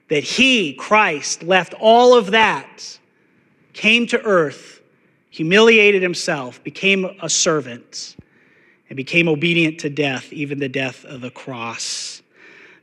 That 0.09 0.23
he, 0.23 0.73
Christ, 0.73 1.43
left 1.43 1.73
all 1.79 2.17
of 2.17 2.31
that, 2.31 2.99
came 3.73 4.07
to 4.07 4.21
earth, 4.21 4.81
humiliated 5.29 6.01
himself, 6.01 6.63
became 6.63 7.05
a 7.21 7.29
servant, 7.29 8.15
and 8.89 8.95
became 8.95 9.27
obedient 9.27 9.79
to 9.79 9.89
death, 9.89 10.31
even 10.31 10.59
the 10.59 10.69
death 10.69 11.03
of 11.05 11.21
the 11.21 11.29
cross. 11.29 12.21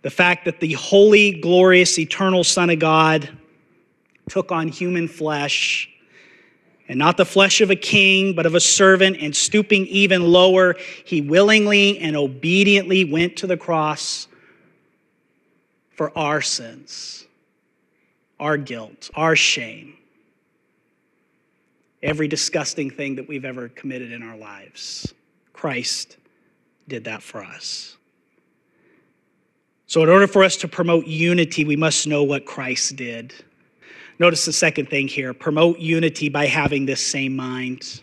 The 0.03 0.11
fact 0.11 0.45
that 0.45 0.61
the 0.61 0.75
holy, 0.75 1.41
glorious, 1.41 1.99
eternal 1.99 2.45
Son 2.45 2.69
of 2.69 2.79
God 2.79 3.31
took 4.29 4.53
on 4.53 4.69
human 4.69 5.09
flesh, 5.09 5.89
and 6.89 6.99
not 6.99 7.17
the 7.17 7.25
flesh 7.25 7.63
of 7.63 7.71
a 7.71 7.77
king, 7.77 8.35
but 8.35 8.45
of 8.45 8.55
a 8.55 8.61
servant, 8.61 9.17
and 9.19 9.35
stooping 9.35 9.87
even 9.87 10.23
lower, 10.23 10.77
he 11.07 11.23
willingly 11.23 11.99
and 11.99 12.17
obediently 12.17 13.05
went 13.05 13.39
to 13.39 13.47
the 13.47 13.57
cross 13.57 14.29
for 15.95 16.17
our 16.17 16.41
sins, 16.41 17.27
our 18.41 18.57
guilt, 18.57 19.11
our 19.15 19.37
shame, 19.37 19.97
every 22.03 22.29
disgusting 22.29 22.91
thing 22.91 23.17
that 23.17 23.29
we've 23.29 23.45
ever 23.45 23.69
committed 23.69 24.13
in 24.13 24.23
our 24.23 24.37
lives. 24.37 25.15
Christ 25.53 26.17
did 26.89 27.05
that 27.05 27.23
for 27.23 27.43
us. 27.43 27.97
So, 29.87 30.03
in 30.03 30.09
order 30.09 30.27
for 30.27 30.43
us 30.43 30.57
to 30.59 30.69
promote 30.69 31.07
unity, 31.07 31.65
we 31.65 31.77
must 31.77 32.07
know 32.07 32.25
what 32.25 32.47
Christ 32.47 32.97
did. 32.97 33.33
Notice 34.19 34.45
the 34.45 34.53
second 34.53 34.89
thing 34.89 35.09
here 35.09 35.33
promote 35.35 35.79
unity 35.79 36.29
by 36.29 36.47
having 36.47 36.87
this 36.87 37.05
same 37.05 37.37
mind. 37.37 38.01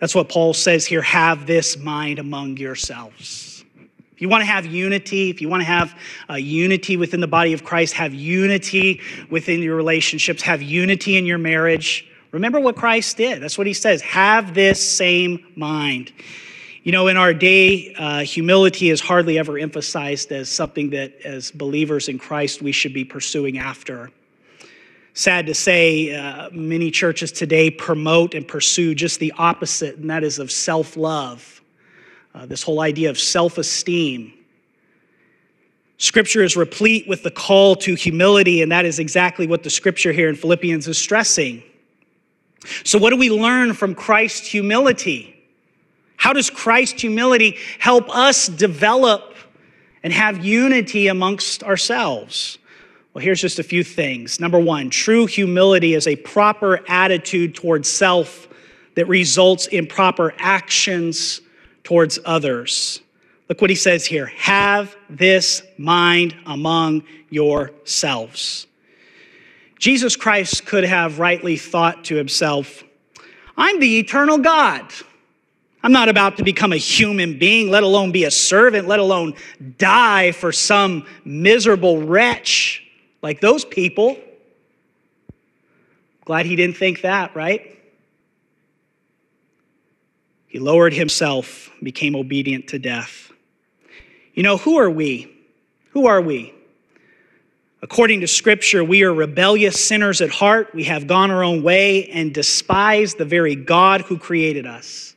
That's 0.00 0.14
what 0.14 0.28
Paul 0.28 0.52
says 0.52 0.84
here 0.84 1.02
have 1.02 1.46
this 1.46 1.78
mind 1.78 2.18
among 2.18 2.58
yourselves. 2.58 3.55
If 4.16 4.22
you 4.22 4.30
want 4.30 4.40
to 4.40 4.46
have 4.46 4.64
unity, 4.64 5.28
if 5.28 5.42
you 5.42 5.50
want 5.50 5.60
to 5.60 5.66
have 5.66 5.94
uh, 6.30 6.36
unity 6.36 6.96
within 6.96 7.20
the 7.20 7.26
body 7.26 7.52
of 7.52 7.64
Christ, 7.64 7.92
have 7.92 8.14
unity 8.14 9.02
within 9.28 9.60
your 9.60 9.76
relationships, 9.76 10.40
have 10.40 10.62
unity 10.62 11.18
in 11.18 11.26
your 11.26 11.36
marriage, 11.36 12.08
remember 12.32 12.58
what 12.58 12.76
Christ 12.76 13.18
did. 13.18 13.42
That's 13.42 13.58
what 13.58 13.66
he 13.66 13.74
says 13.74 14.00
have 14.00 14.54
this 14.54 14.80
same 14.80 15.46
mind. 15.54 16.14
You 16.82 16.92
know, 16.92 17.08
in 17.08 17.18
our 17.18 17.34
day, 17.34 17.94
uh, 17.98 18.20
humility 18.20 18.88
is 18.88 19.02
hardly 19.02 19.38
ever 19.38 19.58
emphasized 19.58 20.32
as 20.32 20.48
something 20.48 20.88
that, 20.90 21.20
as 21.22 21.50
believers 21.50 22.08
in 22.08 22.18
Christ, 22.18 22.62
we 22.62 22.72
should 22.72 22.94
be 22.94 23.04
pursuing 23.04 23.58
after. 23.58 24.10
Sad 25.12 25.46
to 25.48 25.54
say, 25.54 26.14
uh, 26.16 26.48
many 26.52 26.90
churches 26.90 27.32
today 27.32 27.70
promote 27.70 28.32
and 28.32 28.48
pursue 28.48 28.94
just 28.94 29.20
the 29.20 29.34
opposite, 29.36 29.96
and 29.96 30.08
that 30.08 30.24
is 30.24 30.38
of 30.38 30.50
self 30.50 30.96
love. 30.96 31.60
Uh, 32.36 32.44
this 32.44 32.62
whole 32.62 32.80
idea 32.80 33.08
of 33.08 33.18
self 33.18 33.56
esteem. 33.56 34.30
Scripture 35.96 36.42
is 36.42 36.54
replete 36.54 37.08
with 37.08 37.22
the 37.22 37.30
call 37.30 37.74
to 37.76 37.94
humility, 37.94 38.60
and 38.60 38.70
that 38.70 38.84
is 38.84 38.98
exactly 38.98 39.46
what 39.46 39.62
the 39.62 39.70
scripture 39.70 40.12
here 40.12 40.28
in 40.28 40.36
Philippians 40.36 40.86
is 40.86 40.98
stressing. 40.98 41.62
So, 42.84 42.98
what 42.98 43.08
do 43.08 43.16
we 43.16 43.30
learn 43.30 43.72
from 43.72 43.94
Christ's 43.94 44.48
humility? 44.48 45.32
How 46.18 46.34
does 46.34 46.50
Christ's 46.50 47.00
humility 47.00 47.56
help 47.78 48.14
us 48.14 48.48
develop 48.48 49.34
and 50.02 50.12
have 50.12 50.44
unity 50.44 51.08
amongst 51.08 51.62
ourselves? 51.62 52.58
Well, 53.14 53.24
here's 53.24 53.40
just 53.40 53.58
a 53.58 53.62
few 53.62 53.82
things. 53.82 54.40
Number 54.40 54.60
one, 54.60 54.90
true 54.90 55.24
humility 55.24 55.94
is 55.94 56.06
a 56.06 56.16
proper 56.16 56.80
attitude 56.86 57.54
towards 57.54 57.90
self 57.90 58.46
that 58.94 59.08
results 59.08 59.68
in 59.68 59.86
proper 59.86 60.34
actions 60.36 61.40
towards 61.86 62.18
others. 62.24 63.00
Look 63.48 63.60
what 63.60 63.70
he 63.70 63.76
says 63.76 64.04
here 64.04 64.26
have 64.26 64.96
this 65.08 65.62
mind 65.78 66.34
among 66.44 67.04
yourselves. 67.30 68.66
Jesus 69.78 70.16
Christ 70.16 70.66
could 70.66 70.82
have 70.82 71.20
rightly 71.20 71.56
thought 71.56 72.04
to 72.06 72.16
himself, 72.16 72.82
I'm 73.56 73.78
the 73.78 74.00
eternal 74.00 74.38
God. 74.38 74.92
I'm 75.84 75.92
not 75.92 76.08
about 76.08 76.38
to 76.38 76.42
become 76.42 76.72
a 76.72 76.76
human 76.76 77.38
being, 77.38 77.70
let 77.70 77.84
alone 77.84 78.10
be 78.10 78.24
a 78.24 78.32
servant, 78.32 78.88
let 78.88 78.98
alone 78.98 79.34
die 79.78 80.32
for 80.32 80.50
some 80.50 81.06
miserable 81.24 82.02
wretch 82.02 82.82
like 83.22 83.40
those 83.40 83.64
people. 83.64 84.18
Glad 86.24 86.46
he 86.46 86.56
didn't 86.56 86.76
think 86.76 87.02
that, 87.02 87.36
right? 87.36 87.75
He 90.56 90.60
lowered 90.60 90.94
himself, 90.94 91.70
became 91.82 92.16
obedient 92.16 92.68
to 92.68 92.78
death. 92.78 93.30
You 94.32 94.42
know, 94.42 94.56
who 94.56 94.78
are 94.78 94.88
we? 94.88 95.30
Who 95.90 96.06
are 96.06 96.22
we? 96.22 96.54
According 97.82 98.22
to 98.22 98.26
Scripture, 98.26 98.82
we 98.82 99.02
are 99.02 99.12
rebellious 99.12 99.84
sinners 99.86 100.22
at 100.22 100.30
heart. 100.30 100.74
We 100.74 100.84
have 100.84 101.06
gone 101.06 101.30
our 101.30 101.44
own 101.44 101.62
way 101.62 102.08
and 102.08 102.32
despise 102.32 103.16
the 103.16 103.26
very 103.26 103.54
God 103.54 104.00
who 104.00 104.16
created 104.16 104.64
us. 104.64 105.14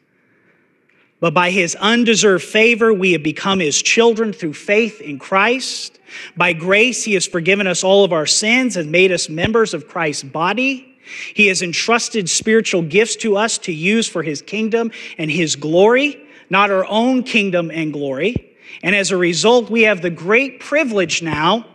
But 1.22 1.34
by 1.34 1.52
his 1.52 1.74
undeserved 1.76 2.44
favor, 2.44 2.92
we 2.92 3.14
have 3.14 3.24
become 3.24 3.62
his 3.62 3.82
children 3.82 4.34
through 4.34 4.56
faith 4.56 5.00
in 5.00 5.20
Christ. 5.20 6.00
By 6.36 6.52
grace, 6.52 7.06
he 7.06 7.14
has 7.14 7.26
forgiven 7.26 7.66
us 7.66 7.82
all 7.82 8.04
of 8.04 8.12
our 8.12 8.26
sins 8.26 8.76
and 8.76 8.92
made 8.92 9.14
us 9.14 9.30
members 9.30 9.74
of 9.74 9.88
Christ's 9.88 10.24
body. 10.24 10.89
He 11.34 11.48
has 11.48 11.62
entrusted 11.62 12.30
spiritual 12.30 12.82
gifts 12.82 13.16
to 13.18 13.38
us 13.38 13.58
to 13.60 13.74
use 13.74 14.08
for 14.08 14.24
his 14.24 14.42
kingdom 14.42 14.92
and 15.18 15.30
his 15.30 15.56
glory, 15.56 16.22
not 16.50 16.72
our 16.72 16.86
own 16.86 17.24
kingdom 17.24 17.72
and 17.72 17.94
glory. 17.94 18.58
And 18.84 18.96
as 18.96 19.12
a 19.12 19.18
result, 19.18 19.70
we 19.70 19.84
have 19.84 20.02
the 20.02 20.10
great 20.10 20.60
privilege 20.60 21.22
now 21.22 21.66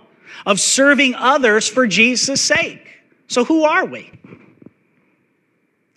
of 0.46 0.60
serving 0.60 1.14
others 1.14 1.68
for 1.68 1.86
Jesus' 1.86 2.40
sake. 2.40 2.80
So, 3.26 3.44
who 3.44 3.64
are 3.64 3.84
we? 3.84 4.12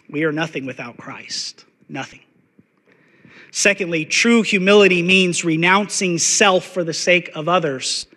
We 0.09 0.23
are 0.23 0.31
nothing 0.31 0.65
without 0.65 0.97
Christ. 0.97 1.65
Nothing. 1.89 2.21
Secondly, 3.51 4.05
true 4.05 4.43
humility 4.43 5.01
means 5.01 5.43
renouncing 5.43 6.17
self 6.17 6.65
for 6.65 6.83
the 6.83 6.93
sake 6.93 7.29
of 7.35 7.49
others. 7.49 8.07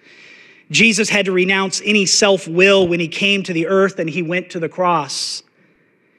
Jesus 0.71 1.09
had 1.09 1.25
to 1.27 1.33
renounce 1.33 1.83
any 1.85 2.07
self 2.07 2.47
will 2.47 2.87
when 2.87 3.01
he 3.01 3.09
came 3.09 3.43
to 3.43 3.53
the 3.53 3.67
earth 3.67 3.99
and 3.99 4.09
he 4.09 4.23
went 4.23 4.51
to 4.51 4.61
the 4.61 4.69
cross. 4.69 5.43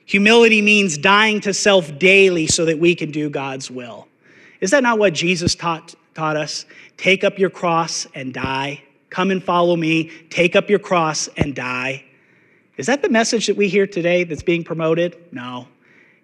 Humility 0.05 0.61
means 0.61 0.97
dying 0.97 1.39
to 1.41 1.53
self 1.53 1.97
daily 1.97 2.47
so 2.47 2.65
that 2.65 2.77
we 2.77 2.95
can 2.95 3.11
do 3.11 3.29
God's 3.29 3.71
will. 3.71 4.07
Is 4.59 4.71
that 4.71 4.83
not 4.83 4.99
what 4.99 5.13
Jesus 5.13 5.55
taught, 5.55 5.95
taught 6.13 6.35
us? 6.35 6.65
Take 6.97 7.23
up 7.23 7.39
your 7.39 7.49
cross 7.49 8.05
and 8.13 8.33
die. 8.33 8.83
Come 9.09 9.31
and 9.31 9.43
follow 9.43 9.75
me. 9.75 10.11
Take 10.29 10.55
up 10.55 10.69
your 10.69 10.79
cross 10.79 11.29
and 11.37 11.55
die. 11.55 12.03
Is 12.77 12.87
that 12.87 13.01
the 13.01 13.09
message 13.09 13.47
that 13.47 13.55
we 13.55 13.67
hear 13.67 13.87
today 13.87 14.23
that's 14.23 14.43
being 14.43 14.63
promoted? 14.63 15.17
No. 15.31 15.67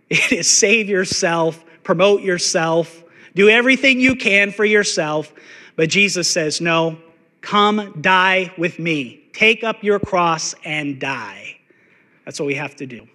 It 0.10 0.32
is 0.32 0.50
save 0.50 0.88
yourself, 0.88 1.66
promote 1.84 2.22
yourself, 2.22 3.04
do 3.36 3.50
everything 3.50 4.00
you 4.00 4.16
can 4.16 4.52
for 4.52 4.64
yourself. 4.64 5.34
But 5.76 5.90
Jesus 5.90 6.30
says, 6.30 6.62
no, 6.62 6.98
come 7.42 8.00
die 8.02 8.54
with 8.58 8.80
me. 8.80 9.22
Take 9.34 9.64
up 9.64 9.84
your 9.84 10.00
cross 10.00 10.56
and 10.64 11.00
die. 11.00 11.58
That's 12.26 12.40
what 12.40 12.48
we 12.48 12.56
have 12.56 12.76
to 12.78 12.86
do. 12.86 13.08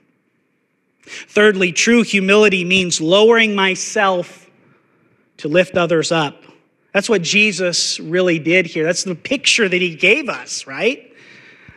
Thirdly, 1.04 1.72
true 1.72 2.02
humility 2.02 2.64
means 2.64 3.00
lowering 3.00 3.54
myself 3.54 4.48
to 5.38 5.48
lift 5.48 5.76
others 5.76 6.12
up. 6.12 6.44
That's 6.92 7.08
what 7.08 7.22
Jesus 7.22 7.98
really 7.98 8.38
did 8.38 8.66
here. 8.66 8.84
That's 8.84 9.04
the 9.04 9.14
picture 9.14 9.68
that 9.68 9.80
he 9.80 9.94
gave 9.96 10.28
us, 10.28 10.66
right? 10.66 11.12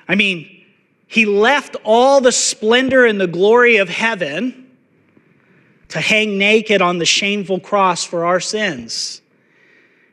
I 0.07 0.15
mean, 0.15 0.63
he 1.07 1.25
left 1.25 1.75
all 1.83 2.21
the 2.21 2.31
splendor 2.31 3.05
and 3.05 3.19
the 3.19 3.27
glory 3.27 3.77
of 3.77 3.89
heaven 3.89 4.69
to 5.89 5.99
hang 5.99 6.37
naked 6.37 6.81
on 6.81 6.97
the 6.97 7.05
shameful 7.05 7.59
cross 7.59 8.03
for 8.03 8.25
our 8.25 8.39
sins. 8.39 9.21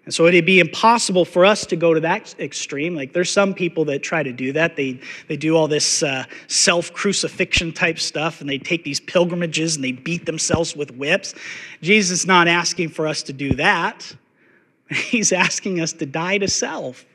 And 0.05 0.13
so 0.13 0.27
it'd 0.27 0.45
be 0.45 0.59
impossible 0.59 1.25
for 1.25 1.45
us 1.45 1.65
to 1.67 1.77
go 1.77 1.95
to 1.95 2.01
that 2.01 2.35
extreme. 2.41 2.97
Like 2.97 3.13
there's 3.13 3.31
some 3.31 3.55
people 3.55 3.85
that 3.85 4.03
try 4.03 4.23
to 4.23 4.33
do 4.33 4.53
that. 4.53 4.75
They, 4.75 4.99
they 5.29 5.37
do 5.37 5.57
all 5.57 5.69
this 5.69 6.03
uh, 6.03 6.25
self 6.49 6.93
crucifixion 6.93 7.73
type 7.73 8.01
stuff 8.01 8.41
and 8.41 8.51
they 8.51 8.59
take 8.59 8.83
these 8.83 8.99
pilgrimages 8.99 9.77
and 9.77 9.85
they 9.85 9.93
beat 9.93 10.27
themselves 10.27 10.75
with 10.75 10.91
whips. 10.97 11.35
Jesus 11.83 12.21
is 12.21 12.27
not 12.27 12.49
asking 12.49 12.89
for 12.89 13.07
us 13.07 13.23
to 13.25 13.33
do 13.33 13.55
that. 13.55 14.15
He's 14.91 15.31
asking 15.31 15.81
us 15.81 15.93
to 15.95 16.07
die 16.07 16.39
to 16.39 16.49
self, 16.49 17.07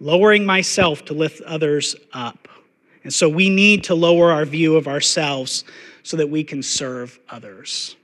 lowering 0.00 0.44
myself 0.44 1.04
to 1.04 1.14
lift 1.14 1.40
others 1.42 1.94
up. 2.12 2.48
And 3.04 3.14
so 3.14 3.28
we 3.28 3.48
need 3.48 3.84
to 3.84 3.94
lower 3.94 4.32
our 4.32 4.44
view 4.44 4.76
of 4.76 4.88
ourselves 4.88 5.64
so 6.02 6.16
that 6.16 6.28
we 6.28 6.42
can 6.42 6.64
serve 6.64 7.18
others. 7.28 7.94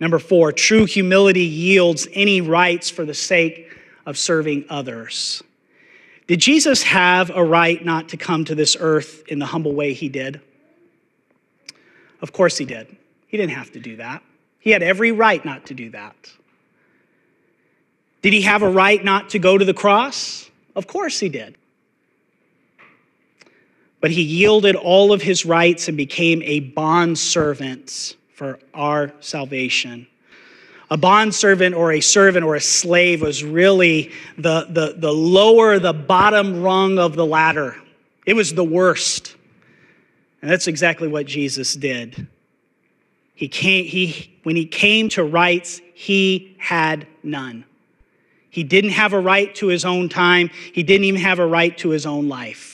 Number 0.00 0.18
four, 0.18 0.52
true 0.52 0.86
humility 0.86 1.44
yields 1.44 2.08
any 2.12 2.40
rights 2.40 2.90
for 2.90 3.04
the 3.04 3.14
sake 3.14 3.70
of 4.06 4.18
serving 4.18 4.64
others. 4.68 5.42
Did 6.26 6.40
Jesus 6.40 6.82
have 6.82 7.30
a 7.30 7.44
right 7.44 7.84
not 7.84 8.08
to 8.10 8.16
come 8.16 8.44
to 8.46 8.54
this 8.54 8.76
earth 8.78 9.24
in 9.28 9.38
the 9.38 9.46
humble 9.46 9.74
way 9.74 9.92
he 9.92 10.08
did? 10.08 10.40
Of 12.20 12.32
course 12.32 12.56
he 12.56 12.64
did. 12.64 12.96
He 13.26 13.36
didn't 13.36 13.52
have 13.52 13.72
to 13.72 13.80
do 13.80 13.96
that. 13.96 14.22
He 14.58 14.70
had 14.70 14.82
every 14.82 15.12
right 15.12 15.44
not 15.44 15.66
to 15.66 15.74
do 15.74 15.90
that. 15.90 16.16
Did 18.22 18.32
he 18.32 18.42
have 18.42 18.62
a 18.62 18.68
right 18.70 19.04
not 19.04 19.30
to 19.30 19.38
go 19.38 19.58
to 19.58 19.64
the 19.64 19.74
cross? 19.74 20.48
Of 20.74 20.86
course 20.86 21.20
he 21.20 21.28
did. 21.28 21.56
But 24.00 24.10
he 24.10 24.22
yielded 24.22 24.76
all 24.76 25.12
of 25.12 25.20
his 25.20 25.44
rights 25.44 25.88
and 25.88 25.96
became 25.96 26.42
a 26.42 26.60
bondservant 26.60 28.16
for 28.34 28.58
our 28.74 29.12
salvation. 29.20 30.06
A 30.90 30.96
bondservant 30.96 31.74
or 31.74 31.92
a 31.92 32.00
servant 32.00 32.44
or 32.44 32.56
a 32.56 32.60
slave 32.60 33.22
was 33.22 33.42
really 33.42 34.12
the, 34.36 34.66
the, 34.68 34.94
the 34.98 35.12
lower, 35.12 35.78
the 35.78 35.92
bottom 35.92 36.62
rung 36.62 36.98
of 36.98 37.16
the 37.16 37.24
ladder. 37.24 37.76
It 38.26 38.34
was 38.34 38.52
the 38.52 38.64
worst. 38.64 39.36
And 40.42 40.50
that's 40.50 40.66
exactly 40.66 41.08
what 41.08 41.26
Jesus 41.26 41.74
did. 41.74 42.26
He 43.34 43.48
came, 43.48 43.86
he, 43.86 44.38
when 44.42 44.56
he 44.56 44.66
came 44.66 45.08
to 45.10 45.24
rights, 45.24 45.80
he 45.94 46.56
had 46.58 47.06
none. 47.22 47.64
He 48.50 48.62
didn't 48.62 48.90
have 48.90 49.12
a 49.12 49.18
right 49.18 49.54
to 49.56 49.68
his 49.68 49.84
own 49.84 50.08
time, 50.08 50.50
he 50.72 50.82
didn't 50.82 51.04
even 51.04 51.20
have 51.20 51.38
a 51.38 51.46
right 51.46 51.76
to 51.78 51.90
his 51.90 52.04
own 52.04 52.28
life. 52.28 52.73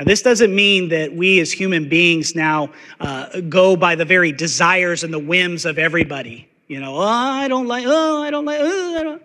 Now, 0.00 0.04
this 0.04 0.22
doesn't 0.22 0.54
mean 0.54 0.88
that 0.88 1.14
we 1.14 1.40
as 1.40 1.52
human 1.52 1.86
beings 1.86 2.34
now 2.34 2.70
uh, 3.00 3.42
go 3.42 3.76
by 3.76 3.96
the 3.96 4.06
very 4.06 4.32
desires 4.32 5.04
and 5.04 5.12
the 5.12 5.18
whims 5.18 5.66
of 5.66 5.78
everybody. 5.78 6.48
You 6.68 6.80
know, 6.80 6.96
oh, 6.96 7.02
I 7.02 7.48
don't 7.48 7.66
like, 7.66 7.84
oh, 7.86 8.22
I 8.22 8.30
don't 8.30 8.46
like, 8.46 8.60
oh, 8.62 8.96
I 8.98 9.02
don't. 9.02 9.22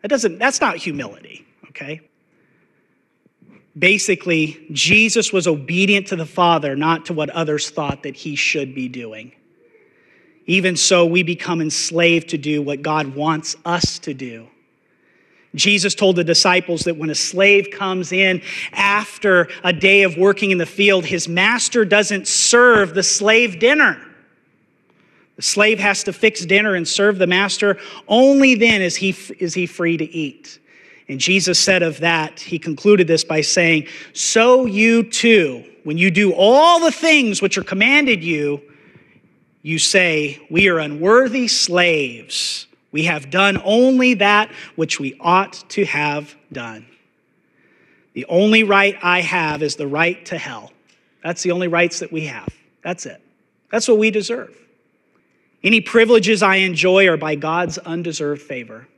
That 0.00 0.08
doesn't, 0.08 0.38
that's 0.38 0.58
not 0.58 0.78
humility, 0.78 1.46
okay? 1.68 2.00
Basically, 3.78 4.66
Jesus 4.72 5.34
was 5.34 5.46
obedient 5.46 6.06
to 6.06 6.16
the 6.16 6.24
Father, 6.24 6.76
not 6.76 7.04
to 7.06 7.12
what 7.12 7.28
others 7.28 7.68
thought 7.68 8.04
that 8.04 8.16
he 8.16 8.36
should 8.36 8.74
be 8.74 8.88
doing. 8.88 9.32
Even 10.46 10.76
so, 10.76 11.04
we 11.04 11.24
become 11.24 11.60
enslaved 11.60 12.30
to 12.30 12.38
do 12.38 12.62
what 12.62 12.80
God 12.80 13.14
wants 13.14 13.54
us 13.66 13.98
to 13.98 14.14
do. 14.14 14.48
Jesus 15.54 15.94
told 15.94 16.16
the 16.16 16.24
disciples 16.24 16.82
that 16.82 16.96
when 16.96 17.10
a 17.10 17.14
slave 17.14 17.68
comes 17.72 18.12
in 18.12 18.42
after 18.72 19.48
a 19.64 19.72
day 19.72 20.02
of 20.02 20.16
working 20.16 20.50
in 20.50 20.58
the 20.58 20.66
field, 20.66 21.04
his 21.06 21.28
master 21.28 21.84
doesn't 21.84 22.28
serve 22.28 22.94
the 22.94 23.02
slave 23.02 23.58
dinner. 23.58 23.98
The 25.36 25.42
slave 25.42 25.78
has 25.78 26.02
to 26.04 26.12
fix 26.12 26.44
dinner 26.44 26.74
and 26.74 26.86
serve 26.86 27.18
the 27.18 27.26
master. 27.26 27.78
Only 28.08 28.54
then 28.54 28.82
is 28.82 28.96
he, 28.96 29.10
is 29.38 29.54
he 29.54 29.66
free 29.66 29.96
to 29.96 30.04
eat. 30.04 30.58
And 31.08 31.20
Jesus 31.20 31.58
said 31.58 31.82
of 31.82 32.00
that, 32.00 32.40
he 32.40 32.58
concluded 32.58 33.06
this 33.06 33.22
by 33.22 33.42
saying, 33.42 33.86
So 34.12 34.66
you 34.66 35.04
too, 35.04 35.64
when 35.84 35.98
you 35.98 36.10
do 36.10 36.32
all 36.32 36.80
the 36.80 36.90
things 36.90 37.40
which 37.40 37.56
are 37.56 37.62
commanded 37.62 38.24
you, 38.24 38.60
you 39.62 39.78
say, 39.78 40.40
We 40.50 40.68
are 40.68 40.78
unworthy 40.78 41.48
slaves. 41.48 42.65
We 42.96 43.04
have 43.04 43.28
done 43.28 43.60
only 43.62 44.14
that 44.14 44.50
which 44.74 44.98
we 44.98 45.18
ought 45.20 45.52
to 45.68 45.84
have 45.84 46.34
done. 46.50 46.86
The 48.14 48.24
only 48.24 48.64
right 48.64 48.96
I 49.02 49.20
have 49.20 49.62
is 49.62 49.76
the 49.76 49.86
right 49.86 50.24
to 50.24 50.38
hell. 50.38 50.72
That's 51.22 51.42
the 51.42 51.50
only 51.50 51.68
rights 51.68 51.98
that 51.98 52.10
we 52.10 52.24
have. 52.24 52.48
That's 52.82 53.04
it. 53.04 53.20
That's 53.70 53.86
what 53.86 53.98
we 53.98 54.10
deserve. 54.10 54.56
Any 55.62 55.82
privileges 55.82 56.42
I 56.42 56.56
enjoy 56.56 57.06
are 57.08 57.18
by 57.18 57.34
God's 57.34 57.76
undeserved 57.76 58.40
favor, 58.40 58.88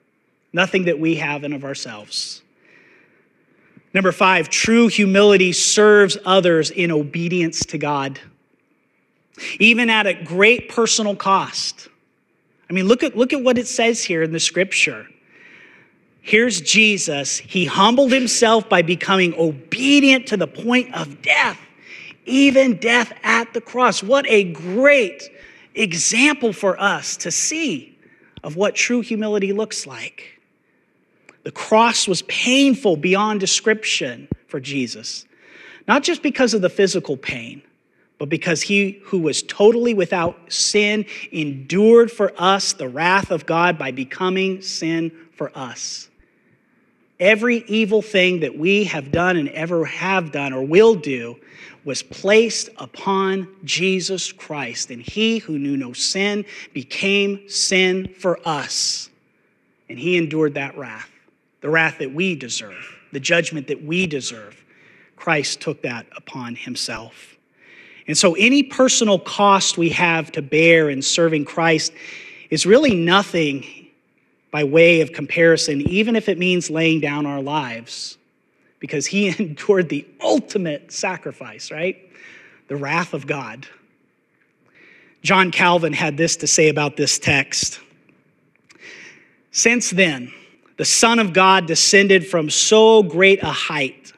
nothing 0.53 0.85
that 0.85 1.01
we 1.01 1.17
have 1.17 1.43
in 1.43 1.53
of 1.53 1.65
ourselves. 1.65 2.43
Number 3.93 4.13
five, 4.13 4.49
true 4.49 4.87
humility 4.87 5.53
serves 5.53 6.17
others 6.25 6.71
in 6.71 6.93
obedience 6.93 7.67
to 7.67 7.79
God, 7.79 8.21
even 9.59 9.91
at 9.91 10.07
a 10.07 10.15
great 10.15 10.69
personal 10.69 11.17
cost. 11.17 11.89
I 12.69 12.73
mean, 12.73 12.87
look 12.87 13.03
at, 13.03 13.17
look 13.17 13.33
at 13.33 13.43
what 13.43 13.59
it 13.59 13.67
says 13.67 14.05
here 14.05 14.23
in 14.23 14.33
the 14.33 14.41
scripture. 14.41 15.07
Here's 16.21 16.61
Jesus. 16.61 17.39
He 17.39 17.65
humbled 17.65 18.13
himself 18.13 18.69
by 18.69 18.83
becoming 18.83 19.35
obedient 19.39 20.27
to 20.29 20.37
the 20.37 20.47
point 20.47 20.95
of 20.95 21.23
death, 21.23 21.59
even 22.27 22.77
death 22.77 23.13
at 23.23 23.55
the 23.55 23.63
cross. 23.63 24.03
What 24.03 24.27
a 24.29 24.45
great 24.45 25.31
example 25.75 26.53
for 26.53 26.79
us 26.79 27.17
to 27.19 27.31
see 27.31 27.97
of 28.43 28.57
what 28.57 28.75
true 28.75 29.01
humility 29.01 29.53
looks 29.53 29.87
like. 29.87 30.39
The 31.45 31.53
cross 31.53 32.07
was 32.07 32.23
painful 32.23 32.99
beyond 32.99 33.41
description 33.41 34.29
for 34.49 34.61
Jesus, 34.61 35.25
not 35.87 36.03
just 36.03 36.23
because 36.23 36.53
of 36.53 36.61
the 36.61 36.69
physical 36.69 37.17
pain, 37.17 37.63
but 38.19 38.29
because 38.29 38.63
he 38.63 39.01
who 39.05 39.19
was 39.21 39.43
totally 39.43 39.95
without 39.95 40.53
sin 40.53 41.07
endured 41.31 42.11
for 42.11 42.33
us 42.37 42.73
the 42.73 42.89
wrath 42.89 43.31
of 43.31 43.47
God 43.47 43.79
by 43.79 43.93
becoming 43.93 44.61
sin 44.61 45.13
for 45.33 45.57
us. 45.57 46.09
Every 47.21 47.65
evil 47.67 48.03
thing 48.03 48.41
that 48.41 48.57
we 48.57 48.85
have 48.85 49.11
done 49.11 49.37
and 49.37 49.49
ever 49.51 49.85
have 49.85 50.31
done 50.31 50.53
or 50.53 50.63
will 50.63 50.95
do 50.95 51.37
was 51.85 52.03
placed 52.03 52.69
upon 52.77 53.49
Jesus 53.65 54.31
Christ. 54.31 54.91
And 54.91 55.03
he 55.03 55.39
who 55.39 55.59
knew 55.59 55.77
no 55.77 55.93
sin 55.93 56.45
became 56.73 57.49
sin 57.49 58.15
for 58.15 58.39
us. 58.47 59.11
And 59.89 59.99
he 59.99 60.17
endured 60.17 60.55
that 60.55 60.77
wrath, 60.77 61.11
the 61.61 61.71
wrath 61.71 61.99
that 61.99 62.13
we 62.13 62.35
deserve, 62.35 62.97
the 63.13 63.21
judgment 63.21 63.69
that 63.69 63.83
we 63.83 64.07
deserve. 64.07 64.65
Christ 65.17 65.61
took 65.61 65.83
that 65.83 66.07
upon 66.17 66.55
himself. 66.55 67.38
And 68.09 68.17
so, 68.17 68.35
any 68.35 68.63
personal 68.63 69.19
cost 69.19 69.77
we 69.77 69.91
have 69.91 70.33
to 70.33 70.43
bear 70.43 70.89
in 70.89 71.03
serving 71.03 71.45
Christ 71.45 71.93
is 72.49 72.65
really 72.65 72.95
nothing 72.95 73.67
by 74.51 74.65
way 74.65 75.03
of 75.03 75.13
comparison, 75.13 75.83
even 75.83 76.17
if 76.17 76.29
it 76.29 76.39
means 76.39 76.71
laying 76.71 77.01
down 77.01 77.27
our 77.27 77.43
lives, 77.43 78.17
because 78.81 79.07
He 79.07 79.29
endured 79.39 79.91
the 79.91 80.07
ultimate 80.23 80.91
sacrifice, 80.91 81.71
right? 81.71 81.99
The 82.69 82.77
wrath 82.77 83.13
of 83.13 83.27
God. 83.27 83.69
John 85.23 85.51
Calvin 85.51 85.93
had 85.93 86.17
this 86.17 86.37
to 86.37 86.47
say 86.47 86.69
about 86.69 86.97
this 86.97 87.19
text. 87.19 87.81
Since 89.51 89.91
then, 89.91 90.33
the 90.79 90.85
Son 90.85 91.19
of 91.19 91.33
God 91.35 91.67
descended 91.67 92.27
from 92.27 92.49
so 92.49 93.03
great 93.03 93.43
a 93.43 93.47
height, 93.47 94.13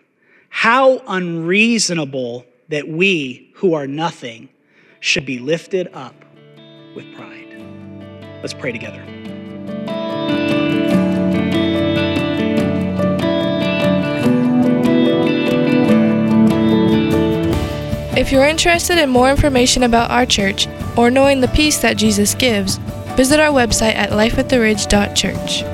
how 0.48 0.98
unreasonable 1.08 2.44
that 2.68 2.86
we, 2.86 3.49
who 3.60 3.74
are 3.74 3.86
nothing, 3.86 4.48
should 5.00 5.26
be 5.26 5.38
lifted 5.38 5.86
up 5.92 6.14
with 6.96 7.04
pride. 7.14 7.62
Let's 8.40 8.54
pray 8.54 8.72
together. 8.72 9.04
If 18.16 18.32
you're 18.32 18.46
interested 18.46 18.96
in 18.96 19.10
more 19.10 19.30
information 19.30 19.82
about 19.82 20.10
our 20.10 20.24
church 20.24 20.66
or 20.96 21.10
knowing 21.10 21.42
the 21.42 21.48
peace 21.48 21.80
that 21.80 21.98
Jesus 21.98 22.34
gives, 22.34 22.78
visit 23.16 23.38
our 23.40 23.52
website 23.52 23.94
at 23.94 24.08
lifeattheridge.church. 24.10 25.69